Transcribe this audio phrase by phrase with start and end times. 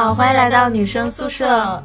[0.00, 1.82] 好，欢迎来到女生宿舍。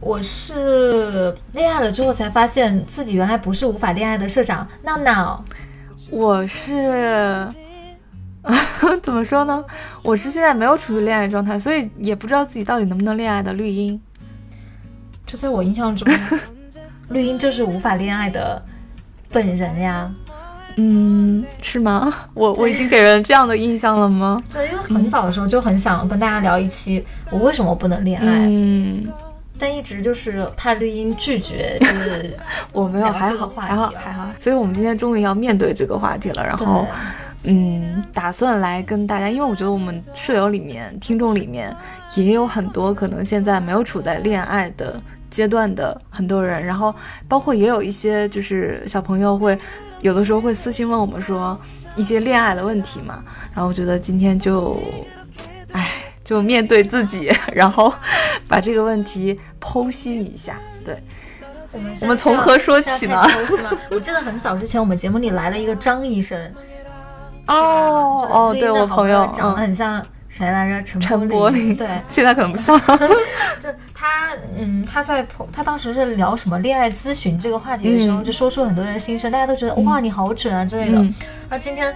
[0.00, 5.42] 我是恋爱了之后才发现自己原来不是无法恋爱的社长闹闹。
[6.10, 7.48] 我是，
[9.02, 9.64] 怎么说呢？
[10.02, 13.98] 我是现在没有处于恋爱状态，所以也不知道自己到底能不能恋爱的绿茵。
[15.24, 16.06] 这在我印象中，
[17.08, 18.62] 绿茵就是无法恋爱的
[19.30, 20.12] 本人呀。
[20.80, 22.14] 嗯，是吗？
[22.34, 24.40] 我我已经给人这样的印象了吗？
[24.52, 29.08] 对，因为很早的时候就很想跟大家聊一期我为什么不能恋爱，嗯，
[29.58, 32.36] 但一直就是怕绿茵拒绝，就是
[32.72, 34.30] 我没有，还好，还好，啊还好。
[34.38, 36.86] 所以我们今天终于要面对这个话题了，然后。
[37.44, 41.74] 嗯，打算来跟大家，因为我觉得我们舍友里面、听众里面
[42.16, 46.92] 也有很多可能现在没有处在恋爱的阶段的很多人，然后
[47.28, 49.56] 包括也有一些就是小朋友会
[50.00, 51.58] 有的时候会私信问我们说
[51.96, 53.22] 一些恋爱的问题嘛，
[53.54, 54.80] 然后我觉得今天就，
[55.72, 55.90] 哎，
[56.24, 57.92] 就面对自己， 然后
[58.46, 61.02] 把这个问题剖析一下，对。
[61.70, 63.22] 我们我们从何说起呢？
[63.92, 66.50] 我记得很早之前我们节目里来了一个张医生，
[67.46, 70.02] 哦哦，对我朋友，长得嗯，很像
[70.38, 70.82] 谁来着？
[70.84, 72.78] 陈陈柏柏霖对， 现在可能不像，
[73.58, 80.98] 就他，嗯，他在他当时是聊什么恋爱咨询这个话题的时候，嗯就说出了很多人的心声，大家都觉得、哇，你好准啊之类的。
[80.98, 81.12] 嗯
[81.50, 81.92] 那今天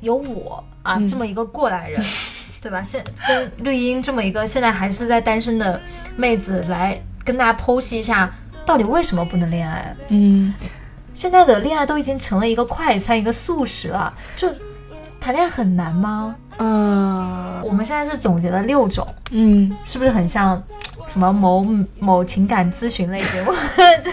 [0.00, 2.00] 有我啊、嗯这么一个过来人，
[2.60, 2.82] 对吧？
[2.82, 5.80] 现跟绿茵这么一个现在还是在单身的
[6.16, 8.30] 妹子来跟大家剖析一下，
[8.66, 9.96] 到底为什么不能恋爱？
[10.08, 10.52] 嗯。
[11.14, 14.48] 现在的恋爱都已经成了一个快餐，一个速食了，就
[15.28, 16.34] 谈恋爱很难吗？
[16.56, 19.06] 嗯我们现在是总结了六种。
[19.30, 20.60] 嗯，是不是很像
[21.06, 21.62] 什么某
[21.98, 23.52] 某情感咨询类节目？
[24.02, 24.10] 就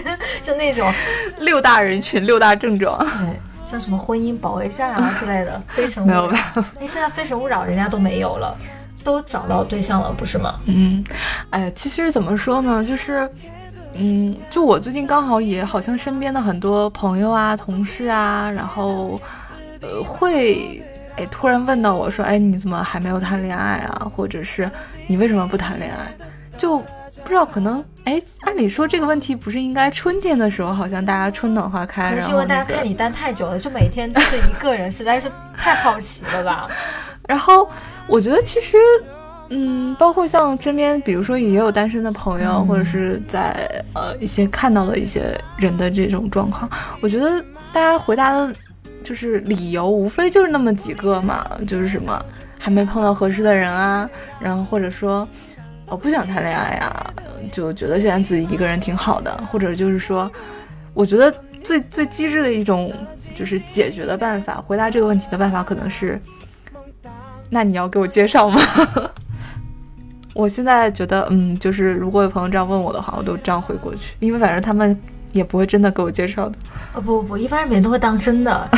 [0.52, 0.92] 就那种，
[1.38, 6.32] 六大人群，六大症状，对，像什么婚姻保卫战啊之类的， 非诚勿没有扰。
[6.34, 6.38] 吧？
[6.80, 8.54] 哎，现在非诚勿扰人家都没有了，
[9.02, 10.60] 都找到对象了，不是吗？
[10.66, 11.02] 嗯，
[11.48, 13.26] 哎呀，其实怎么说呢，就是，
[13.94, 19.18] 嗯，就我最近刚好也好像身边的很多朋友啊、同事啊，然后，
[19.80, 20.84] 呃，会。
[21.16, 24.10] 哎，突然问到我说：“哎，你怎么还没有谈恋爱啊？
[24.14, 24.70] 或者是
[25.06, 25.98] 你为什么不谈恋爱？”
[26.58, 36.68] 就不知道，可能哎，按理说这个问题不是应该春天的时候，好像大家春暖花开，可能是因然后、那个为大家看你单太久了，就每天都是一个人，实在是太好奇了吧？
[37.28, 37.68] 然后
[38.06, 38.76] 我觉得其实，
[39.50, 48.54] 嗯，包括像身边，比如说也有单身的朋友，嗯或者是在呃一些看到的一些人的这种状况，我觉得大家回答的，
[49.06, 52.20] 就是理由无非就是那么几个嘛，就是什么
[52.58, 55.26] 还没碰到合适的人啊，然后或者说
[55.86, 57.14] 我不想谈恋爱呀、
[57.52, 60.28] 就觉得现在自己一个人挺好的，或者就是说，
[60.92, 62.92] 我觉得最最机智的一种
[63.32, 66.20] 就是解决的办法，回答这个问题的办法可能是。
[67.48, 68.60] 那你要给我介绍吗？
[70.34, 75.00] 我现在觉得，嗯，就是如果有朋友这样问我的话，我都这样回过去，因为反正他们
[75.36, 76.58] 也不会真的给我介绍的。
[76.94, 78.68] 哦不不不，一般人别人都会当真的。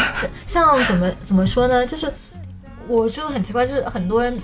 [0.46, 1.86] 像像怎么怎么说呢？
[1.86, 2.12] 就是
[2.86, 4.38] 我就很奇怪，就是很多人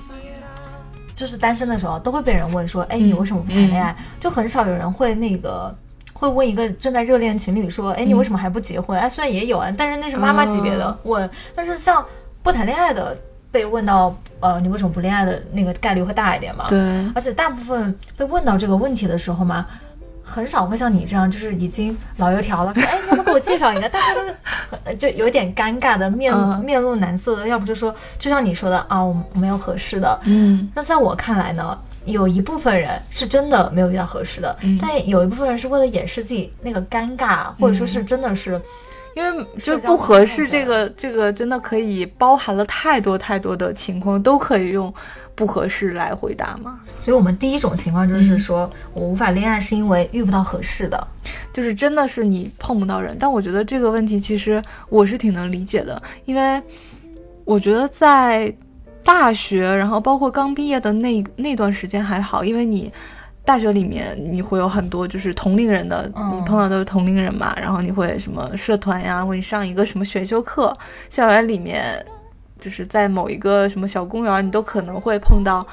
[1.12, 3.96] 就是单身的时候都会被人问说，哎，你为什么不谈恋爱？
[4.20, 5.74] 就很少有人会那个。
[6.16, 8.98] 会问一个正在热恋群里说，哎，你为什么还不结婚？
[8.98, 11.28] 哎，虽然也有啊，但是那是妈妈级别的问。
[11.56, 12.02] 但是像
[12.40, 13.14] 不谈恋爱的
[13.50, 16.66] 被问到，呃，你为什么不恋爱的那个概率会大一点嘛？
[16.68, 16.78] 对，
[17.16, 19.66] 而且大部分被问到这个问题的时候嘛，
[20.24, 23.88] 很少会像你这样，就是已经老油条了，说 哎，你要不给我介绍一个？
[23.88, 24.34] 大家都是
[24.84, 30.18] 呃就有点尴尬的面、嗯面露难色的，要不就说就像你说的啊，我没有合适的。
[30.24, 38.60] 嗯那在我看来呢，有一部分人是真的没有遇到合适的，嗯但有一部分人是为了掩饰自己那个尴尬，或者说是真的是。
[39.16, 44.92] 因为就不合适，这个这个真的可以包含了太多太多的情况，都可以用
[45.34, 46.80] 不合适来回答吗。
[47.04, 51.08] 所以我们第一种情况嗯就是说、我无法恋爱是因为遇不到合适的。
[51.52, 53.16] 就是真的是你碰不到人。
[53.18, 56.62] 但我觉得这个问题其实我是挺能理解的，因为
[57.44, 58.54] 我觉得在
[59.02, 62.92] 大学，然后包括刚毕业的那那段时间还好，因为你。
[63.46, 70.74] 大学里面你会有很多就是同龄人的，嗯你碰到都是同龄人嘛，然后你会什么社团呀，或者你上一个什么选修课，
[71.10, 72.02] 校园里面
[72.64, 75.66] 就是在某一个什么小公园，你都可能会碰到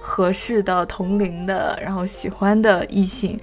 [0.00, 3.38] 合适的同龄的，然后喜欢的异性，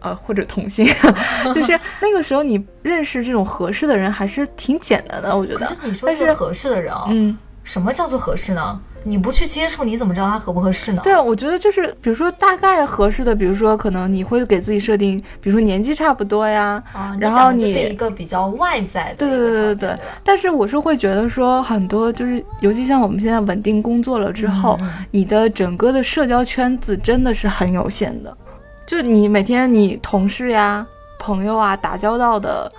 [0.00, 0.86] 呃或者同性，
[1.54, 5.88] 就是那个时候你认识这种合适的人还是挺简单的，我觉得可是。
[5.88, 8.78] 你说但是合适的人哦，嗯什么叫做合适呢？
[9.04, 11.00] 你不去接触，你怎么知道他合不合适呢？
[11.04, 16.82] 对啊，我觉得就是，比如说大概合适的，比如说可能你会给自己设定，比如说年纪差不多呀。
[16.92, 24.78] 啊，然后你是一个比较外在的对对对对对但是我是会觉得说，很多就是，尤其像我们现在稳定工作了之后，
[25.10, 28.34] 你的整个的社交圈子真的是很有限的。
[28.86, 30.86] 就你每天你同事呀、
[31.18, 32.70] 朋友啊打交道的，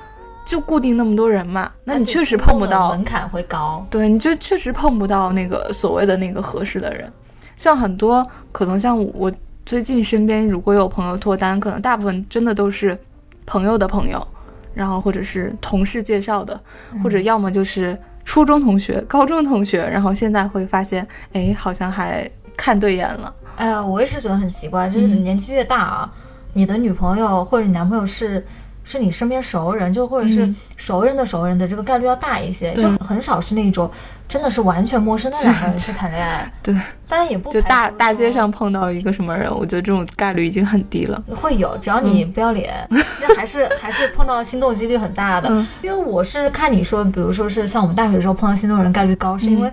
[0.46, 3.86] 就固定那么多人嘛，那你确实碰不到门槛会高。
[3.90, 7.12] 对，你就确实碰不到那个所谓的那个合适的人。
[7.56, 9.32] 像很多可能像我
[9.66, 12.98] 最近身边如果有朋友脱单，可能大部分真的都是
[13.46, 14.26] 朋友的朋友，
[14.74, 16.60] 然后或者是同事介绍的，
[17.02, 23.34] 或者要么就是初中同学、高中同学，然后现在会发现，哎，好像还看对眼了。
[23.56, 26.14] 哎呀，我也是觉得很奇怪，就是嗯年纪越大啊，
[26.54, 28.46] 你的女朋友或者你男朋友是
[28.86, 33.90] 是你身边熟人，就或者是嗯熟人的熟人的这个概率要大一些，对就很少是那种
[34.30, 36.50] 真的是完全陌生的两个人去谈恋爱。
[36.62, 36.74] 对，
[37.08, 41.22] 当然也不就大大街上碰到一个什么人，我觉得这种概率已经很低了。
[41.36, 42.88] 会有，只要你不要脸，
[43.20, 45.50] 这还是还是碰到心动几率很大的。
[45.50, 49.72] 嗯因为我是看你说，比如说是像我们大学的时候碰到心动人概率高，是因为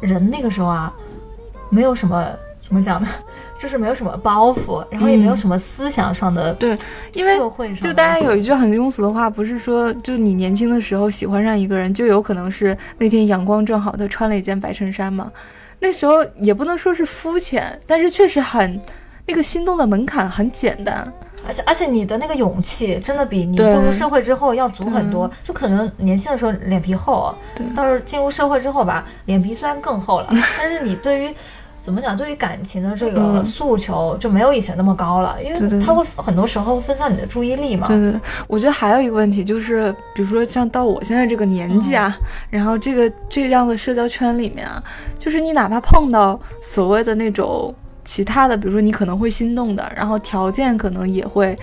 [0.00, 0.90] 人那个时候啊，
[1.68, 2.26] 没有什么
[2.62, 3.08] 怎么讲呢，
[3.64, 6.76] 就是没有什么包袱，然后也没有什么思想上的、对，
[7.14, 15.32] 因为社会上就大家有一句很庸俗的话，不是说就你年轻的时候喜欢上一个人，就有可能是那天阳光正好，他穿了一件白衬衫嘛。
[15.80, 18.78] 那时候也不能说是肤浅，但是确实很
[19.24, 21.10] 那个心动的门槛很简单。
[21.46, 30.28] 而且而且你的那个勇气真的比你步入社会之后要足很多，就可能年轻的时候脸皮厚，对倒是进入社会之后吧，脸皮虽然更厚了，
[30.58, 31.34] 但是你对于
[31.84, 37.86] 怎么讲，对于感情的这个嗯诉求就没有以前那么高了，因为它会很多时候分散你的注意力嘛。
[37.86, 42.16] 对对，对我觉得还有一个问题就是，比如说像到我现在这个年纪啊，
[42.48, 44.82] 然后这个这样的社交圈里面啊，
[45.18, 51.54] 就是你哪怕碰到所谓的那种其他的，比如说你可能会心动的，然后条件可能也会。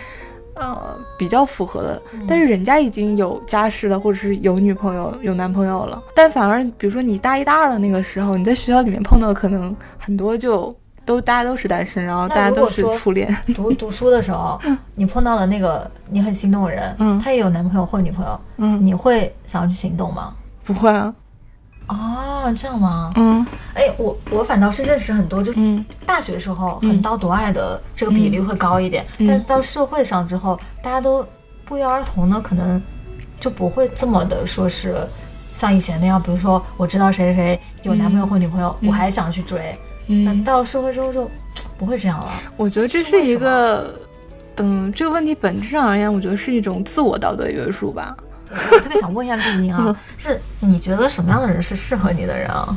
[0.61, 10.71] 呃，比较符合的，但是人家已经有家室了，或者是有女朋友、有男朋友了，但反而比如说你大一、大二的那个时候，你在学校里面碰到的可能很多就
[11.03, 14.59] 都大家都是单身，然后大家都是初恋，读读书的时候，
[14.93, 17.19] 你碰到了那个你很心动的人，嗯。
[17.19, 20.33] 他也有男朋友或女朋友，嗯，你会想要去行动吗？
[20.63, 21.11] 不会啊，
[21.87, 23.11] 啊，这样吗？
[23.15, 23.45] 嗯。
[23.73, 25.83] 哎，我我反倒是认识很多，就嗯。
[26.05, 29.27] 大学时候横刀夺爱的这个比例会高一点，嗯。
[29.27, 31.25] 但是到社会上之后，大家都
[31.65, 32.81] 不约而同的可能
[33.39, 34.95] 就不会这么的说是
[35.53, 38.89] 像以前那样，比如说我知道谁谁谁有男朋友或女朋友，嗯。
[38.89, 39.75] 我还想去追，
[40.07, 41.29] 嗯，但到社会之后就
[41.77, 42.31] 不会这样了。
[42.57, 43.93] 我觉得这是一个，
[44.57, 48.15] 嗯，这个问题本质上而言，我觉得是一种自我道德约束吧。
[48.71, 52.67] 我特别想问一下陆英啊，是你觉得什么样的人是适合你的人啊？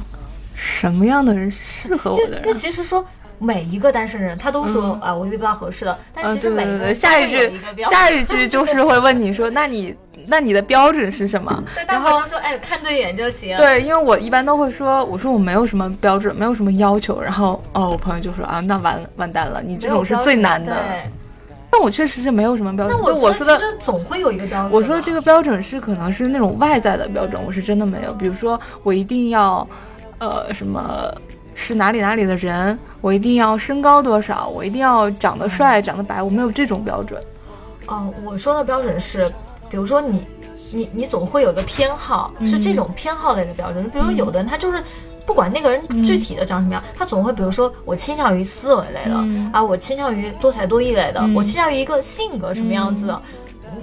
[0.54, 2.54] 什么样的人是适合我的人？
[2.54, 3.04] 其实说
[3.38, 9.94] 每一个单身人，他都说、啊，我遇不到合适的，但啊，其实每个人对对对，下一句一下一 句就是会问你说，那你
[10.28, 11.64] 那你的标准是什么？
[11.88, 13.54] 然后说哎看对眼就行。
[13.56, 20.72] 对，因为我一般都会说，我说我没有什么标准，没有什么要求，然后哦，我朋友就说啊，那完完蛋了，你这种是最难的。
[20.72, 21.10] 对，
[21.76, 24.70] 但我确实是没有什么标那准，就我我说的总会有一个标准。
[24.70, 28.12] 我说的这个，标准是可能是那种外在的标准，我是真的没有。
[28.12, 29.66] 比如说，我一定要，
[30.18, 31.12] 呃，什么
[31.56, 37.20] 是哪里哪里的人，我一定要身高多少，我一定要长得帅、长得白，我没有这种标准。
[37.86, 39.28] 哦，我说的标准是，
[39.68, 40.24] 比如说你，
[40.70, 43.90] 你你总会有一个偏好，是这种偏好的一个标准。
[43.90, 44.80] 比如有的人他就是。
[45.26, 53.22] 不管那个人具体的长什么样，他总会比如说我倾向于思维类的、嗯啊，我倾向于多才多艺类的，嗯我倾向于一个性格什么样子的，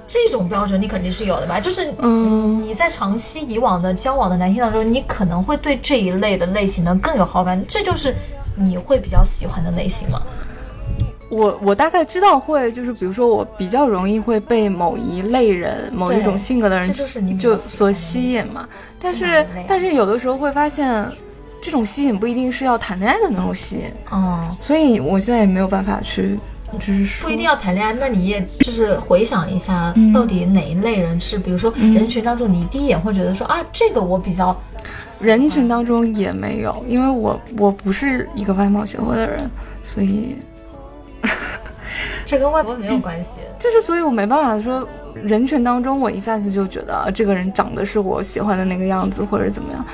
[0.08, 1.60] 这种标准你肯定是有的吧？
[1.60, 8.14] 就是嗯你在长期以往的交往的男性当中，你可能会对这一类的类型的更有好感，这就是
[8.56, 10.22] 你会比较喜欢的类型吗？
[11.30, 18.68] 我我大概知道会，就是比如说我比较容易会被某一类人、某一种性格的人这就是你就所吸引嘛。
[19.00, 21.10] 但是但是有的时候会发现，
[21.62, 26.40] 这种吸引不一定是要谈恋爱的那种吸引，哦，所以我现在也没有办法去，
[26.80, 31.94] 就是不一定要谈恋爱，那你也就是回想一下嗯，到底哪一类人是，比如说嗯。
[31.94, 34.60] 人群当中，你第一眼会觉得说啊，这个我比较
[35.22, 39.50] 人群当中也没有，因为我我不是一个外貌协会的人，
[39.84, 40.38] 所以
[42.26, 43.32] 这跟外貌没有关系。
[43.60, 49.86] 就是所以我没办法说人群当中我一下子就觉得啊这个人长得是我喜欢的那个样子或者怎么样，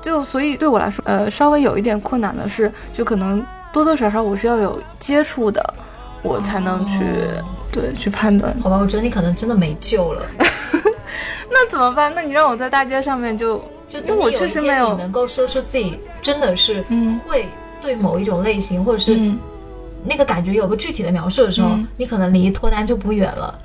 [0.00, 5.74] 就所以对我来说，呃，稍微有一点困难的是，就可能多多少少我是要有接触的，
[6.22, 8.56] 我才能去、哦对去判断。
[8.62, 10.22] 好吧，我觉得你可能真的没救了。
[11.52, 12.10] 那怎么办？
[12.14, 16.82] 那你让我在大街上面就就因为我确实没有能够说出自己真的是
[17.26, 17.46] 会
[17.82, 19.20] 对某一种类型，或者是
[20.04, 23.58] 那个感觉有个具体的描述的时候，你可能离脱单就不远了。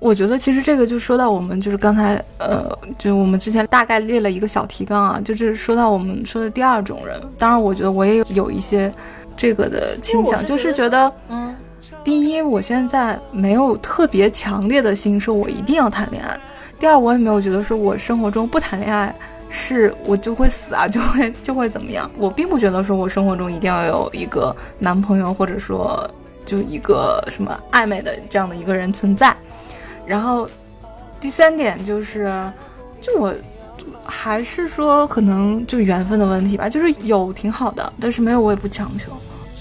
[0.00, 2.66] 我觉得其实这个就说到我们就是刚才呃，
[2.98, 7.20] 就我们之前大概列了一个小提纲啊，就是说到我们说的第二种人。
[7.36, 8.90] 当然，我觉得我也有一些
[9.36, 11.54] 这个的倾向，就是觉得，嗯，
[12.02, 16.34] 第一，我现在没有特别强烈的心说我一定要谈恋爱；
[16.78, 19.14] 第二，我也没有觉得说我生活中不谈恋爱
[19.50, 22.10] 是我就会死啊， 就会就会怎么样。
[22.16, 26.10] 我并不觉得说我生活中一定要有一个男朋友，或者说
[26.46, 29.36] 就一个什么暧昧的这样的一个人存在。
[30.10, 30.48] 然后，
[31.20, 32.28] 第三点就是，
[33.00, 33.32] 就我
[34.04, 39.12] 还是说可能就缘分的问题吧，就是有挺好的，但是没有我也不强求。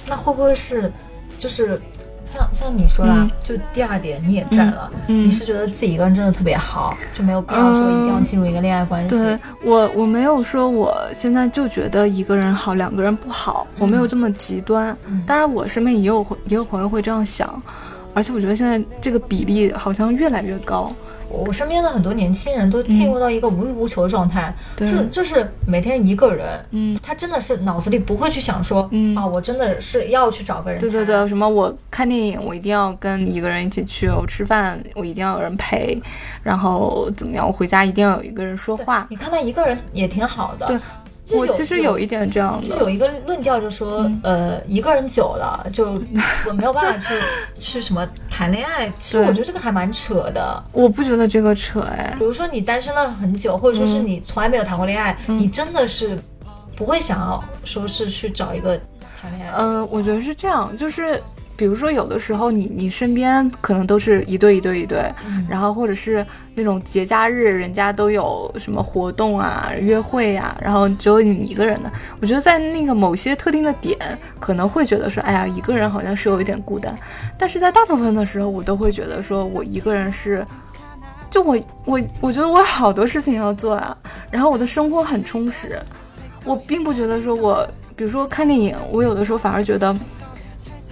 [0.07, 0.91] 那会不会是，
[1.37, 1.79] 就是
[2.25, 9.09] 像像你说的，就第二点你也占了，你是觉得自己一个人真的特别好，就没有必要说一定要进入一个恋爱关系。
[9.09, 14.97] 对我我没有说我现在就觉得一个人好，两个人不好，我没有这么极端。
[15.27, 17.61] 当然我身边也有也有朋友会这样想。
[18.19, 20.91] 而且我觉得现在这个比例好像越来越高。
[21.29, 30.79] 我身边的很多年轻人都进入到一个无欲无求的状态，就就是每天一个人，嗯，他真的是脑子里不会去想说，嗯啊，我真的是要去找个人。
[30.79, 36.01] 对对对，什么我看电影我一定要跟一个人一起去，我吃饭我一定要有人陪，
[36.43, 39.05] 然后怎么样，我回家一定要有一个人说话。
[39.09, 40.65] 你看他一个人也挺好的。
[40.65, 40.79] 对。
[41.37, 46.01] 我其实有一点这样的，就有一个论调，就说，呃，一个人久了，就
[46.47, 47.21] 我没有办法去
[47.59, 48.91] 去什么谈恋爱。
[48.97, 50.63] 其实我觉得这个还蛮扯的。
[50.71, 52.15] 我不觉得这个扯哎。
[52.17, 56.17] 比如说你单身了很久，或者说是你从来没有谈过恋爱，你真的是
[56.75, 58.79] 不会想要说是去找一个
[59.21, 59.53] 谈恋爱。
[59.57, 61.21] 嗯，我觉得是这样，就是。
[61.59, 65.13] 比如说，有的时候你你身边可能都是一对一对一对，
[65.49, 66.25] 然后或者是
[66.55, 71.91] 那种节假日，人家都有什么活动啊、约会呀，然后只有你一个人的。
[72.21, 73.97] 我觉得在那个某些特定的点，
[74.39, 76.95] 可能会觉得说，哎呀，一个人好像是有一点孤单。
[77.37, 80.45] 但是在大部分的时候，我都会觉得说我一个人是，
[81.29, 83.97] 就我我我觉得我有好多事情要做啊，
[84.31, 85.77] 然后我的生活很充实。
[86.45, 89.93] 我并不觉得说我，比如说看电影，我有的时候反而觉得。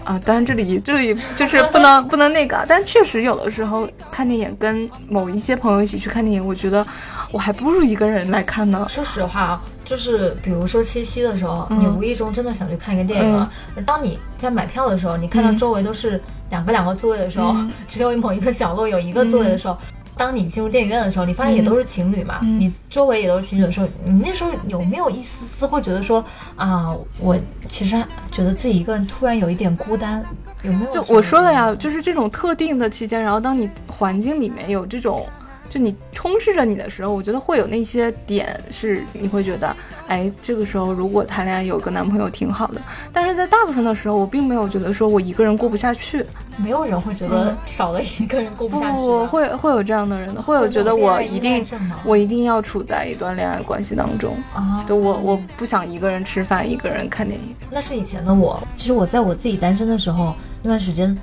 [0.07, 6.85] 啊，当然这里这里就是不能不能那个，但确实有的时候看电影跟某一些朋友一起去看电影，我觉得
[7.29, 8.85] 我还不如一个人来看呢。
[8.87, 13.51] 说实话啊，就是比如说七夕的时候，你无意中真的想去看一个电影了，
[13.85, 16.21] 当你在买票的时候，你看到周围都是
[16.51, 17.53] 两个两个座位的时候，
[17.85, 19.77] 只有某一个角落有一个座位的时候。
[20.17, 26.23] 当你进入电影院的时候，你发现也都是情侣嘛，你周围也都是情侣的时候，你那时候有没有一丝丝会觉得说
[26.55, 27.95] 啊，我其实
[28.31, 30.25] 觉得自己一个人突然有一点孤单，
[30.63, 30.91] 有没有？
[30.91, 35.25] 就我说了呀，就是这种特定的期间，然后当你环境里面有这种。
[35.69, 39.75] 就你充斥着你的时候，我觉得会有那些点是你会觉得，
[40.07, 42.81] 哎，这个时候如果谈恋爱有个男朋友挺好的。
[43.11, 46.25] 但是在大部分的时候，我并没有觉得说我一个人过不下去。
[46.59, 48.97] 没有人会觉得少了一个人过不下去。
[48.97, 51.63] 不 会会有这样的人的，会有觉得我一定
[52.03, 54.83] 我一定要处在一段恋爱关系当中啊。
[54.87, 57.55] 就我我不想一个人吃饭，一个人看电影。
[57.69, 58.59] 那是以前的我。
[58.73, 60.33] 其实我在我自己单身的时候
[60.63, 61.15] 那段时间。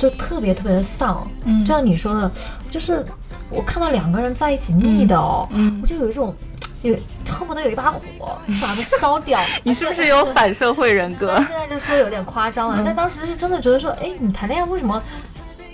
[0.00, 2.32] 就特别特别的丧，嗯，就像你说的，
[2.70, 3.04] 就是
[3.50, 5.46] 我看到两个人在一起腻的哦，
[5.82, 6.34] 我就有一种，
[6.80, 6.96] 有
[7.28, 9.38] 恨不得有一把火把它烧掉。
[9.62, 11.36] 你是不是有反社会人格？
[11.46, 15.02] 现在就说有点夸张了，但当时是真的觉得说，哎，你谈恋爱为什么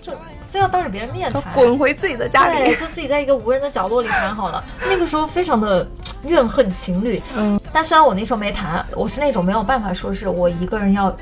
[0.02, 1.40] 就非要当着别人面谈？
[1.54, 4.64] 滚回自己的家里，就自己在一个无人的角落里谈好了。
[4.90, 5.88] 那个时候非常的
[6.24, 11.16] 怨恨情侣，嗯，但虽然我那时候没谈，我是那种没有办法说是我一个人要。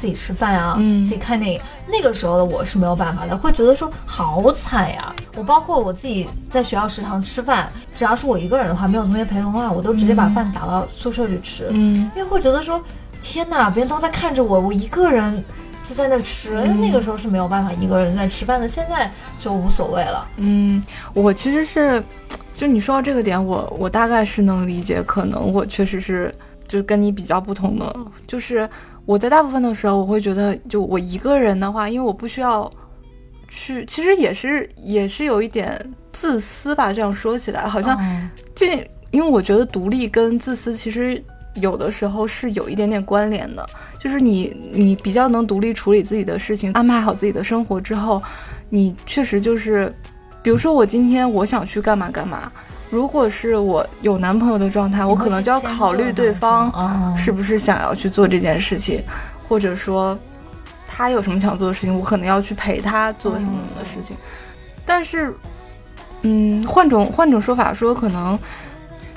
[0.00, 5.14] 自己吃饭啊，自己看电影，那个时候的我是没有办法的，会觉得说好惨呀。
[5.36, 11.68] 我包括我自己在学校食堂吃饭，只要是我一个人的话，没有同学陪同的话，我都直接把饭打到宿舍去吃。
[11.68, 12.82] 嗯，因为会觉得说，
[13.20, 15.44] 天哪，别人都在看着我，我一个人
[15.84, 16.54] 就在那吃。
[16.54, 20.26] 因为那个时候是没有办法一个人在吃饭的，现在就无所谓了。
[20.38, 22.02] 嗯，我其实是，
[22.54, 26.34] 就你说到这个点，我我大概是能理解，可能我确实是
[26.66, 27.94] 就是跟你比较不同的，
[28.26, 28.66] 就是。
[29.10, 32.70] 我在大部分的时候，我会觉得，就我一个人的话，因为我不需要
[33.48, 36.92] 去，其实也是也是有一点自私吧。
[36.92, 37.98] 这样说起来，好像
[38.54, 41.20] 这，因为我觉得独立跟自私其实
[41.54, 43.68] 有的时候是有一点点关联的。
[43.98, 48.22] 就是你你比较能独立处理自己的事情，安排好自己的生活之后，
[48.68, 49.92] 你确实就是，
[50.40, 52.52] 比如说我今天我想去干嘛干嘛。
[52.90, 59.00] 如果是我有男朋友的状态，我可能就要考虑对方是不是想要去做这件事情，
[59.48, 60.18] 或者说
[60.88, 64.16] 他有什么想做的事情，我可能要去陪他做什么什么的事情。
[64.84, 65.32] 但是，
[66.22, 68.36] 嗯，换种换种说法说，可能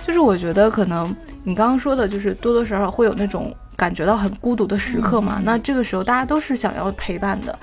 [0.05, 1.13] 就是我觉得可能
[1.43, 5.41] 你刚刚说的，就是多多少少会有那种感觉到很孤独的时刻嘛。
[5.43, 7.57] 那这个时候大家都是想要陪伴的，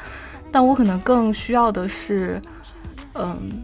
[0.50, 2.43] 但我可能更需要的是，
[3.14, 3.62] 嗯。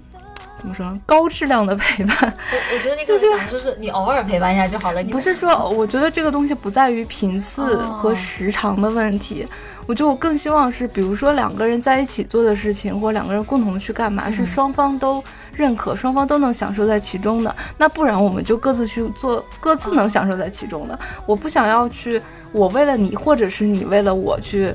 [0.66, 1.00] 怎么说呢？
[1.06, 5.04] 高质量的陪伴，我我觉得你可能想就是你偶尔陪伴一下就好了。
[5.04, 9.46] 不是说，我觉得这个东西不在于频次和时长的问题。
[9.86, 17.56] 我觉得我更希望是，比如说两个人在一起做的事情，或者两个人共同去干嘛，是双方都认可，双方都能享受在其中的。
[17.78, 20.98] 那不然我们就各自去做，各自能享受在其中的。
[21.24, 22.20] 我不想要去，
[22.50, 24.74] 我为了你，或者是你为了我去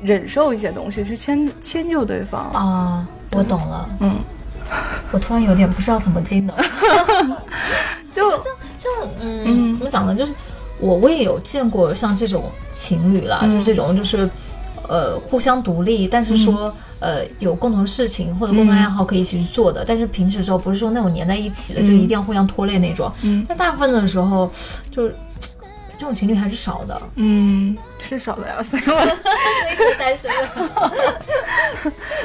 [0.00, 3.08] 忍受一些东西，去迁迁就对方啊。
[3.32, 4.14] 我懂了，嗯。
[5.12, 6.54] 我突然有点不知道怎么进的，
[8.12, 8.42] 就像
[8.78, 10.14] 像嗯，怎么讲呢？
[10.14, 10.32] 就是
[10.78, 14.28] 我我也有见过像这种情侣啦，就这种就是
[14.88, 23.10] 呃互相独立，但是说呃有共同事情或者共同爱好可以一起去做的，但是平时时候不是说那种粘在一起的，就一定要互相拖累那种。
[23.22, 24.50] 嗯，但大部分的时候
[24.90, 25.14] 就是
[25.96, 27.00] 这种情侣还是少的。
[27.16, 30.92] 嗯，是少的呀，所以我 所以单身了。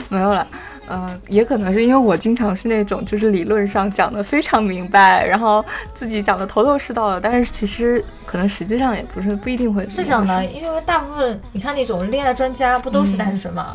[0.09, 0.47] 没有了。
[0.89, 5.63] 嗯，也可能是因为我经常是那种，就是理论上讲的非常明白，然后
[5.93, 13.71] 自己讲的头头是道的，但是其实可能实际上也不是不一定会是这样的，因为大部分你看那种恋爱专家不都是单身吗？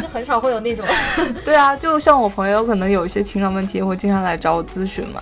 [0.00, 0.86] 就很少会有那种。
[1.44, 5.20] 对啊，就像我朋友可能有一些情感问题，会经常来找我咨询嘛。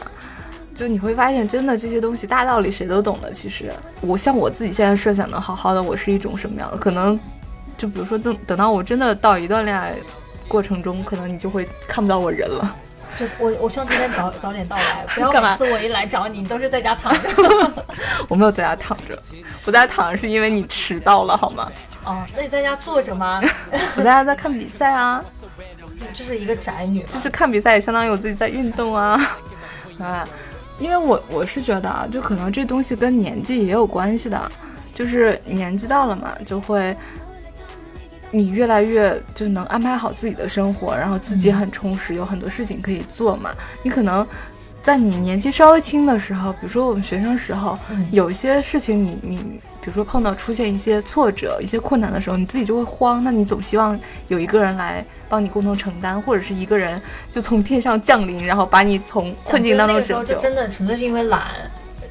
[0.75, 3.33] 就你会发现，真的这些东西大道理谁都懂的。
[3.33, 6.77] 其实我像我自己现在设想的好好的，我是一种什么样的？
[6.77, 7.19] 可能
[7.79, 9.95] 就比如说等等到我真的到一段恋爱。
[10.49, 12.75] 过程中，可能你就会看不到我人了。
[13.17, 17.31] 就我，我希望今天早早点到来，不要 每次我一来找你，你都是在家躺着。
[18.29, 19.19] 我没有在家躺着，
[19.65, 21.73] 我在家躺着是因为你迟到了，好吗？
[22.05, 23.41] 哦，那你在家坐着吗？
[23.97, 25.25] 我在家在看比赛啊。
[26.13, 27.03] 这是一个宅女。
[27.05, 29.19] 就是看比赛也相当于我自己在运动啊。
[29.99, 30.29] 啊，
[30.79, 34.53] 因为我我是觉得啊，就可能这东西跟年纪也有关系的，
[34.95, 36.95] 就是年纪到了嘛，就会。
[38.31, 43.51] 你越来越就能安排好自己的生活，然后自己很充实，有很多事情可以做嘛。
[43.83, 44.27] 你可能
[44.83, 47.79] 在你年纪稍微轻的时候，比如说我们学生时候，
[48.11, 49.37] 有一些事情你你，
[49.81, 53.23] 比如说碰到出现一些挫折、一些困难的时候，你自己就会慌。
[53.25, 53.99] 那你总希望
[54.29, 60.39] 有一个人来帮你共同承担，或者是一个人就从天上降临，然后把你从困境当中拯救。
[60.39, 61.43] 真的纯粹是因为懒。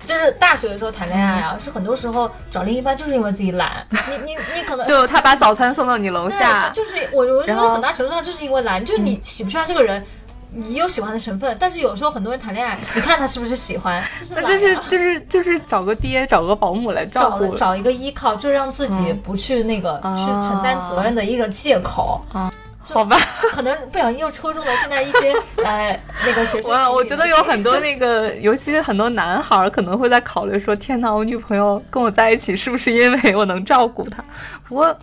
[0.06, 3.86] 就是大学的时候谈恋爱啊，是很多时候找另一半就是因为自己懒。
[3.92, 10.06] 你你你可能就他把早餐送到你楼下，就是我我觉得很大程度上就是因为懒，就是你喜不喜欢这个人，
[10.52, 14.04] 你有喜欢的成分，但是有时候很多人谈恋爱，你看他是不是喜欢，
[14.36, 22.54] 那就是就是就是找个爹，找个保姆来照顾，找一个依靠，就让自己不去那个去承担责任的一种借口啊。
[22.94, 23.18] 好吧，
[23.52, 26.72] 可能不小心又戳中了现在一些呃那个学生。
[26.72, 34.24] 我我觉得有很多那个，尤其是很多男孩可能会在考虑说：天哪，我女朋友跟我在一起是不是因为我能照顾她？
[34.68, 34.96] 不过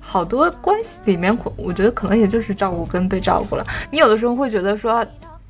[0.00, 3.66] 好多关系里面，我觉得可能也就是照顾跟被照顾了。
[3.90, 5.04] 你有的时候会觉得说，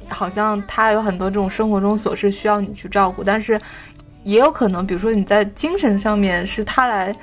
[0.08, 3.60] 好像他有很多这种生活中琐事需要你去照顾，但是
[4.24, 7.14] 也有可能，比如说你在精神上面是他来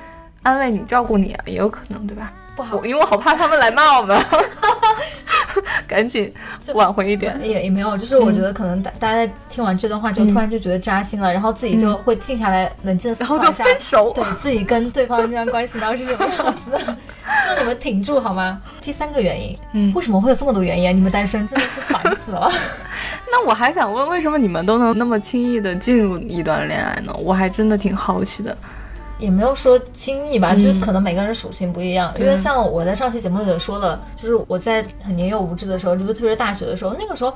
[0.44, 2.32] 安慰你、照顾你，也有可能，对吧？
[2.56, 4.18] 不好，因为我好怕他们来骂我们，
[5.88, 6.34] 赶紧
[6.74, 7.38] 挽回一点。
[7.44, 16.80] 也也没有，就是我觉得可能大大家在听完这段话之后，突然就觉得扎心了，然后自己就会静下来，冷静的思考一下，然后就分手，对 自己跟对方这段关系到底是什么样子的。
[16.80, 18.62] 希望你们挺住好吗？
[18.82, 20.96] 第三个原因，嗯，为什么会有这么多原因？
[20.96, 22.50] 你们单身真的是烦死了。
[23.32, 27.14] 那我还想问，为什么你们都能那么轻易的进入一段恋爱呢？
[27.20, 28.58] 我还真的挺好奇的。
[29.18, 32.14] 也没有说轻易吧，就可能每个人属性不一样。
[32.20, 37.34] 因为像我在上期节目里也说了，就是我在很年幼无知的时候，就是特别是大学的时候，那个时候，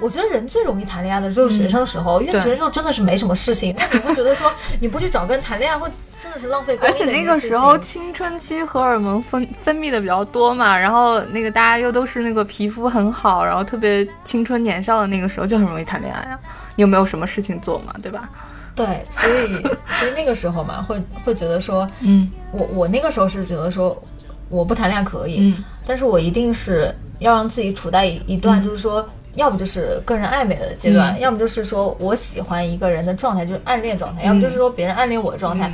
[0.00, 3.74] 我觉得人最容易谈恋爱的就是学生时候，因为学生时候真的是没什么事情。
[3.78, 6.78] 那你会觉得说你不去找个人谈恋爱，会真的是浪费。
[6.80, 16.38] 而且那个时候青春期荷尔蒙分分泌的比较多嘛，然后那个大家又都是那个皮肤很好，然后特别青春年少的那个时候，就很容易谈恋爱啊。
[16.76, 18.30] 又没有什么事情做嘛，对吧？
[18.74, 19.62] 对，所以
[19.98, 24.00] 所以那个时候嘛，会会觉得说，嗯，我我那个时候是觉得说，
[24.48, 35.70] 我不谈恋爱可以，嗯，但是我一定是要让自己处在一段，就是说，要不就是个人暧昧的阶段，要么就是说我喜欢一个人的状态，就是暗恋状态，要么就是说别人暗恋我的状态，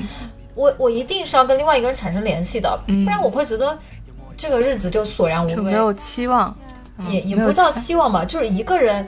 [0.54, 3.78] 我我一定是要跟另外一个人产生联系的，不然我会觉得
[4.36, 6.52] 这个日子就索然无味，没有期望，
[7.08, 9.06] 也也不叫期望吧，就是一个人，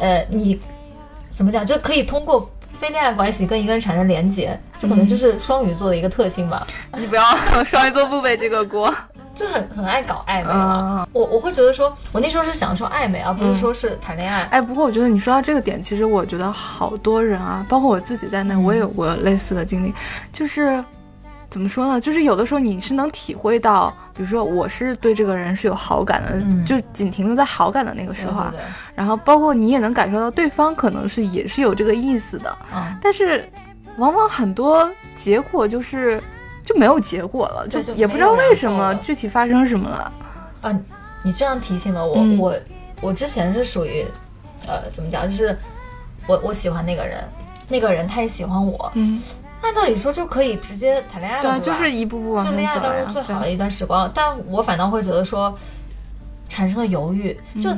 [0.00, 0.60] 呃，你
[1.32, 2.50] 怎么讲，就可以通过。
[2.82, 6.66] 非恋爱关系跟一个人产生连结，这可能就是双鱼座的一个特性吧。
[6.98, 7.22] 你不要
[7.64, 8.92] 双鱼座不背这个锅。
[9.34, 11.08] 就很很爱搞暧昧了。
[11.12, 14.42] 我我会觉得说，我那时候是享受暧昧，而不是说是谈恋爱。
[14.50, 19.94] 哎，不过我觉得你说到这个点，其实我觉得好多人啊，包括我自己在内，我也有过类似的经历，
[20.30, 20.84] 就是
[21.52, 22.00] 怎么说呢？
[22.00, 28.54] 就是有的时候你是能体会到，比如说我是对这个人是有好感的，就仅停留在好感的那个时候啊。
[28.94, 32.58] 然后包括你也能感受到对方可能是也是有这个意思的，
[33.00, 33.48] 但是
[33.98, 36.20] 往往很多结果就是。
[36.64, 40.12] 就没有结果了，就也不知道为什么具体发生什么了。
[40.60, 40.80] 啊，
[41.24, 42.54] 你这样提醒了我，我
[43.00, 44.06] 我之前是属于，
[44.68, 45.58] 呃，怎么讲，就是
[46.24, 47.18] 我我喜欢那个人，
[47.66, 49.20] 那个人他也喜欢我，嗯，
[49.62, 55.56] 按道理说就可以直接谈恋爱了，对，就是一步步往就恋爱当中最好的一段时光，但我反倒会觉得说
[56.48, 57.74] 产生了犹豫，就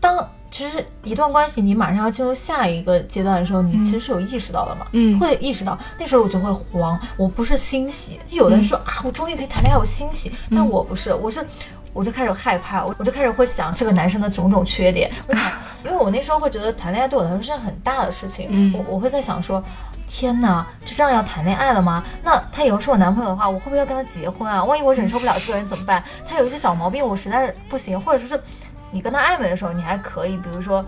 [0.00, 0.28] 当。
[0.50, 4.86] 其实一段关系，你马上要进入下一个阶段的时候，你其实是有意识到的嘛？
[4.92, 5.78] 嗯，会意识到。
[5.98, 8.18] 那时候我就会慌，我不是欣喜。
[8.26, 10.32] 就有的人说啊，我终于可以谈恋爱，我欣喜。
[10.50, 11.46] 但我不是，我是，
[11.92, 15.12] 我就开始害怕，我我就开始会想这个男生的种种缺点。
[15.28, 15.52] 为什么？
[15.84, 18.48] 因为我那时候会觉得谈恋爱对我来说是件很大的事情。
[18.50, 19.62] 嗯，我我会在想说，
[20.08, 22.02] 天哪，就这样要谈恋爱了吗？
[22.24, 24.64] 那他以后是我男朋友的话，我会不会要跟他结婚啊？
[24.64, 26.02] 万一我忍受不了这个人怎么办？
[26.28, 28.42] 他有一些小毛病，我实在是不行，或者说是。
[28.90, 30.82] 你跟他暧昧的时候，你还可以，比如说，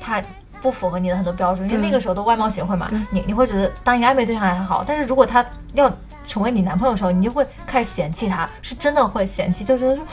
[0.00, 0.22] 他
[0.60, 5.44] 不符合你的很多标准，因为那个时候都外貌协会嘛，你你会觉得当一个暧昧对象还好，但是如果他
[5.74, 5.92] 要
[6.24, 10.04] 成为你男朋友的时候，你就会开始嫌弃他，是真的会嫌弃，就觉得说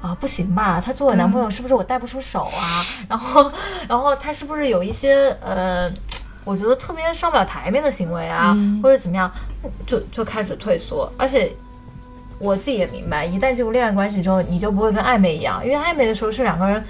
[0.00, 2.64] 啊不行吧，他做我男朋友是不是我带不出手啊？
[3.10, 3.52] 然后
[3.86, 5.92] 然后他是不是有一些呃，
[6.50, 9.30] 我觉得特别上不了台面的行为啊，或者怎么样，
[9.86, 11.52] 就就开始退缩，而且。
[12.42, 16.82] 我自己也明白，一旦进入恋爱关系之后，你就不会跟暧昧一样，因为暧昧的时候是两个人，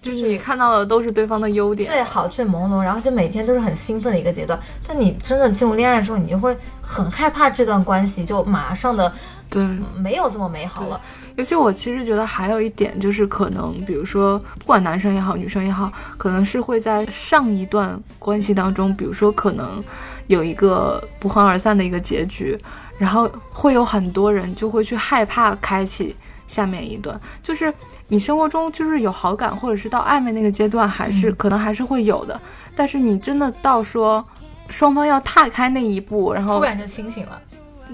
[0.00, 4.58] 就是你看到的都是对方的优点，最好最朦胧，然后就每天都是很兴奋的一个阶段。
[4.82, 9.12] 但你真的进入恋爱之后，你就会很害怕这段关系就马上的，
[9.50, 9.62] 对，
[9.98, 10.98] 没有这么美好了。
[11.36, 19.82] 尤其我其实觉得还有一点就是，可能比如说，不管男生也好，女生也好，可能是会在上一段关系当中，比如说可能
[20.26, 22.58] 有一个不欢而散的一个结局。
[22.96, 26.14] 然后会有很多人就会去害怕开启
[26.46, 27.74] 下面一段，就是
[28.06, 32.40] 你生活中就是有好感，或者是到暧昧那个阶段，还是可能还是会有的。
[32.72, 34.24] 但是你真的到说
[34.68, 37.42] 双方要踏开那一步，然后突然就清醒了，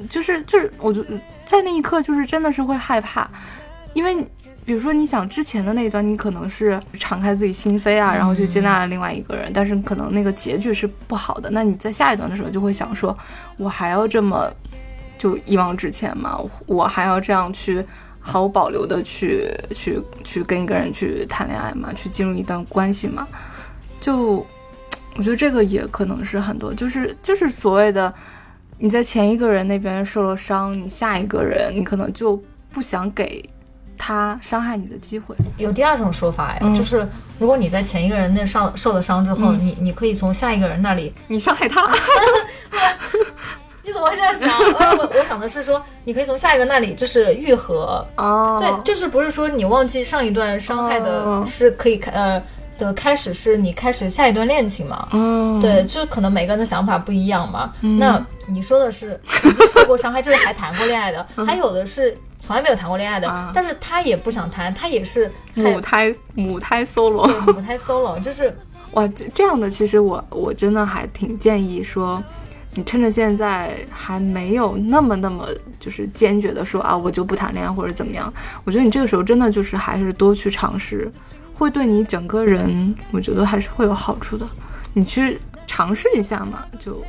[0.08, 1.04] 就是就是，我就
[1.44, 3.28] 在那一刻就是真的是会害怕，
[3.92, 4.26] 因为。
[4.66, 11.50] 比如说，你想之前的那一段，你可能是敞开自己心扉啊，然后去接纳了另外一个人，但是可能那个结局是不好的。
[11.50, 13.16] 那你在下一段的时候就会想说，
[13.56, 14.48] 我还要这么
[15.18, 16.38] 就一往直前吗？
[16.66, 17.84] 我还要这样去
[18.20, 21.90] 毫无保留的去去去跟一个人去谈恋爱吗？
[21.96, 23.26] 去进入一段关系吗？
[23.98, 24.46] 就
[25.16, 28.14] 我觉得这个也可能是很多，就是就是所谓的
[28.80, 33.48] 你在前一个人那边受了伤，你下一个人你可能就不想给。
[34.02, 35.36] 他伤害你的机会。
[35.58, 37.06] 有第二种说法哎，就是
[37.38, 41.86] 如果你在前一个人那上受了伤之后，你你可以从下一个人那里你伤害他，
[43.84, 44.48] 你怎么会这样想？
[44.48, 52.42] 我我想的是说，你可以从下一个那里就是愈合哦，对，就是不是说你忘记上一段伤害的是可以开呃
[52.80, 55.08] 的开始是你开始下一段恋情嘛？
[55.12, 57.72] 嗯，对，就可能每个人的想法不一样嘛。
[57.98, 59.20] 那你说的是
[59.68, 62.16] 受过伤害就是还谈过恋爱的， 还有的是。
[62.42, 68.52] 从来没有谈过恋爱的，但是他也不想谈，他也是母胎母胎 solo，母胎 solo 就是
[68.92, 72.20] 哇，这这样的其实我我真的还挺建议说，
[72.74, 75.46] 你趁着现在还没有那么那么
[75.78, 78.32] 就是坚决的说啊，我就不谈恋爱或者怎么样，
[78.64, 81.12] 我觉得你这个时候真的就是还是多去尝试，
[81.60, 84.46] 会对你整个人我觉得还是会有好处的，
[84.94, 87.02] 你去尝试一下嘛，就。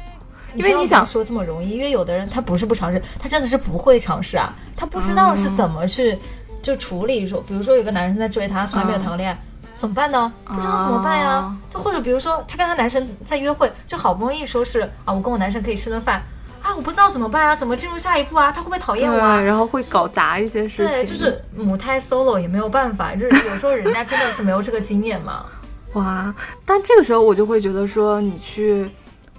[0.53, 6.19] 因为你想说这么容易，因为有的人他不是不尝试，他真的是不会尝试啊，他不知道是怎么去
[6.61, 7.25] 就处理。
[7.25, 9.37] 说，比如说有个男生在追她，从来没有谈过恋爱，
[9.77, 10.29] 怎么办呢？
[10.43, 11.55] 不知道怎么办呀。
[11.69, 16.21] 就或者比如说他跟他男生在约会，就好不容易说是啊，我跟我男生可以吃顿饭
[16.61, 18.51] 啊，我不知道怎么办啊，怎么进入下一步啊？
[18.51, 19.17] 他会不会讨厌我？
[19.17, 19.41] 啊？
[19.41, 20.93] 然后会搞砸一些事情。
[20.93, 25.45] 对，就是母胎 solo 也没有办法，就是有时候人家真的是没有这个经验嘛。
[25.93, 26.33] 哇，
[26.65, 28.89] 但这个时候我就会觉得说你去。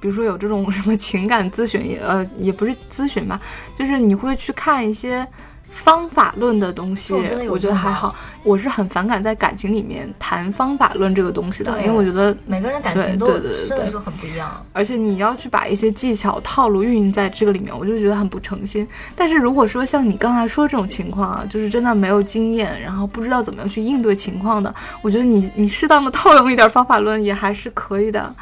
[0.01, 3.41] 比如说有这种什么情感咨询，也呃也不是咨询吧，
[3.79, 5.25] 就是你会去看一些
[5.73, 7.15] 方法论的东西，
[7.49, 8.15] 我觉得还好。
[8.43, 14.65] 我是很反感在感情里面谈方法论这个东西的，因为我觉得每个人的感情都真的是很不一样。
[14.75, 18.87] 而且你要去把一些技巧套路运用在这个里面，我就觉得很不诚心。
[19.17, 28.35] 但是如果说像你刚才说这种情况啊，就是真的没有经验，然后不知道怎么样去应对情况的，我觉得你你适当的套用一点方法论也还是可以的。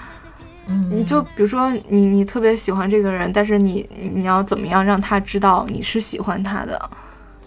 [0.67, 6.91] 嗯你就比如说你你特别喜欢这个人，但是你你你要怎么样让他知道你是喜欢他的？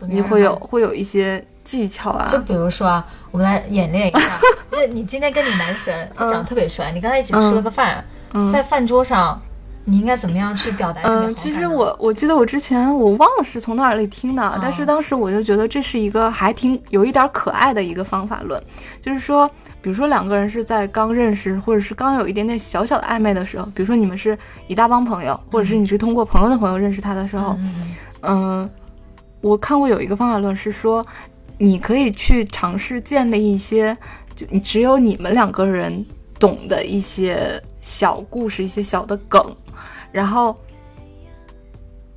[0.03, 2.27] 怎么样你会有会有一些技巧啊？
[2.29, 4.19] 就比如说啊，我们来演练一下，
[4.71, 9.41] 那你今天跟你男神他长得特别帅，你刚才一起吃了个饭，嗯在饭桌上，
[9.85, 11.33] 你应该怎么样去表达嗯，呢？
[11.35, 18.61] 其实我我记得我之前我忘了是从哪里听的，但是当时我就觉得这是一个还挺有一点可爱的一个方法论，
[19.01, 19.49] 就是说，
[19.81, 24.37] 比如说两个人是在刚认识或者是刚有一点点小小的暧昧的时候，比如说你们是
[24.67, 27.57] 一大帮朋友，或者是你是通过朋友的朋友认识他的时候，
[28.21, 28.69] 嗯，
[29.43, 31.05] 我看过有一个方法论是说，
[31.57, 33.95] 你可以去尝试建立一些，
[34.33, 36.03] 就你只有你们两个人
[36.39, 39.55] 懂的一些小故事、一些小的梗，
[40.11, 40.57] 然后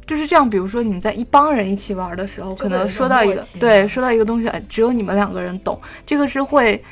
[0.07, 0.49] 就是这样。
[0.49, 6.83] 比如说你们在一帮人一起玩的时候，可能说到一个对，说到一个东西，哎，只有你们两个人懂，这个是会。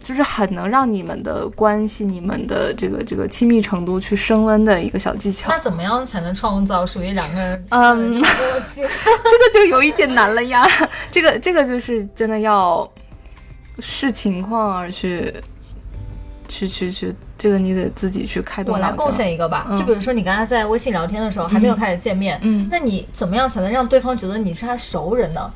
[0.00, 5.58] 就是很能让你们的关系、你们的这个这个亲密程度去升温的一个小技巧那。
[5.58, 8.80] 怎么样才能创造属于两个人嗯默契？
[8.80, 10.66] 这个就有一点难了呀。
[11.10, 12.90] 这个这个就是真的要
[13.80, 15.34] 视情况而去，
[16.48, 18.74] 去去去，这个你得自己去开动。
[18.74, 25.50] 我来贡献一个吧，嗯就比如说你跟他在微信聊天的时候还没有开始见面，嗯那你怎么样才能让对方觉得你是他熟人呢？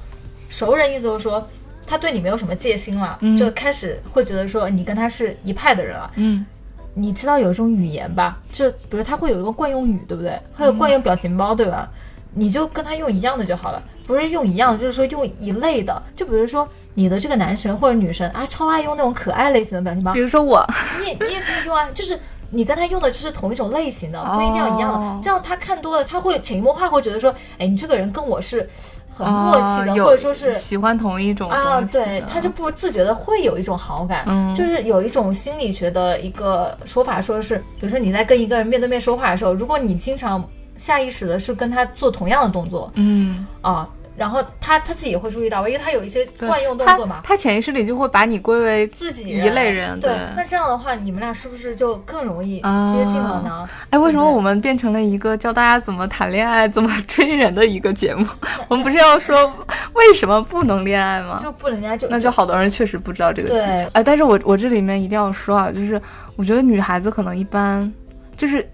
[0.51, 1.49] 熟人意思就是说
[1.93, 6.11] 他对你没有什么戒心了，嗯就开始会觉得说你跟他是一派的人了。
[6.17, 6.47] 嗯
[6.95, 10.41] 你知道有一种语言吧，就比如他会有一个惯用语，对不对？
[10.57, 11.87] 会有惯用表情包，对吧？
[12.33, 16.03] 你就跟他用一样的就好了，不是用一样的，就是说用一类的。
[16.17, 20.67] 就比如说你的这个男神或者女神啊，超爱用那种可爱类型的表情包比，如说我，
[21.01, 22.19] 你也你也可以用啊，就是
[22.51, 24.99] 你跟他用的就是同一种类型的，不一定要一样的。
[24.99, 28.69] 哦这样他看多了，他会潜移默化会觉得说，哎，你这个人跟我是
[29.15, 34.55] 很默契的，哦或者说是喜欢同一种啊，对，他就不自觉的会有一种好感，嗯。
[34.55, 40.43] 就是有一种心理学的一个说法，说是，比如说你在跟一个人面对面说话的时候，如果你经常
[40.79, 43.89] 下意识的是跟他做同样的动作嗯，啊，
[44.23, 47.21] 然后他他自己也会注意到吧，因为他有一些惯用动作嘛。
[47.25, 53.69] 他潜意识里就会把你归为自己一类人对对，那这样的话，你们俩是不是就更容易啊接近了呢？
[53.91, 58.25] 哎，为什么我们变成了一个教大家怎么谈恋爱、怎么追人的一个节目？
[58.71, 59.53] 我们不是要说
[59.95, 61.37] 为什么不能恋爱吗？
[61.43, 63.91] 就不能人家就那就好多人确实不知道这个技巧。
[63.95, 66.01] 哎，但是我我这里面一定要说啊，就是
[66.37, 67.93] 我觉得女孩子可能一般
[68.37, 68.65] 就是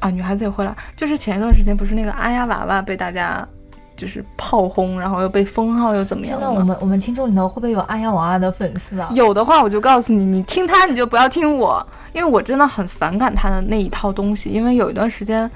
[0.00, 0.76] 啊，女孩子也会了。
[0.94, 3.46] 就是前一段时间不是那个阿呀娃娃被大家
[4.00, 6.64] 就是炮轰，然后又被封号又怎么样现在我？
[6.64, 9.10] 们我们听众里头会不会有阿呀娃娃的粉丝啊？
[9.12, 14.48] 有的话，我就告诉你，你听他你就不要听我，因为我真的很反感他的那一套东西。
[14.48, 15.50] 因为有一段时间，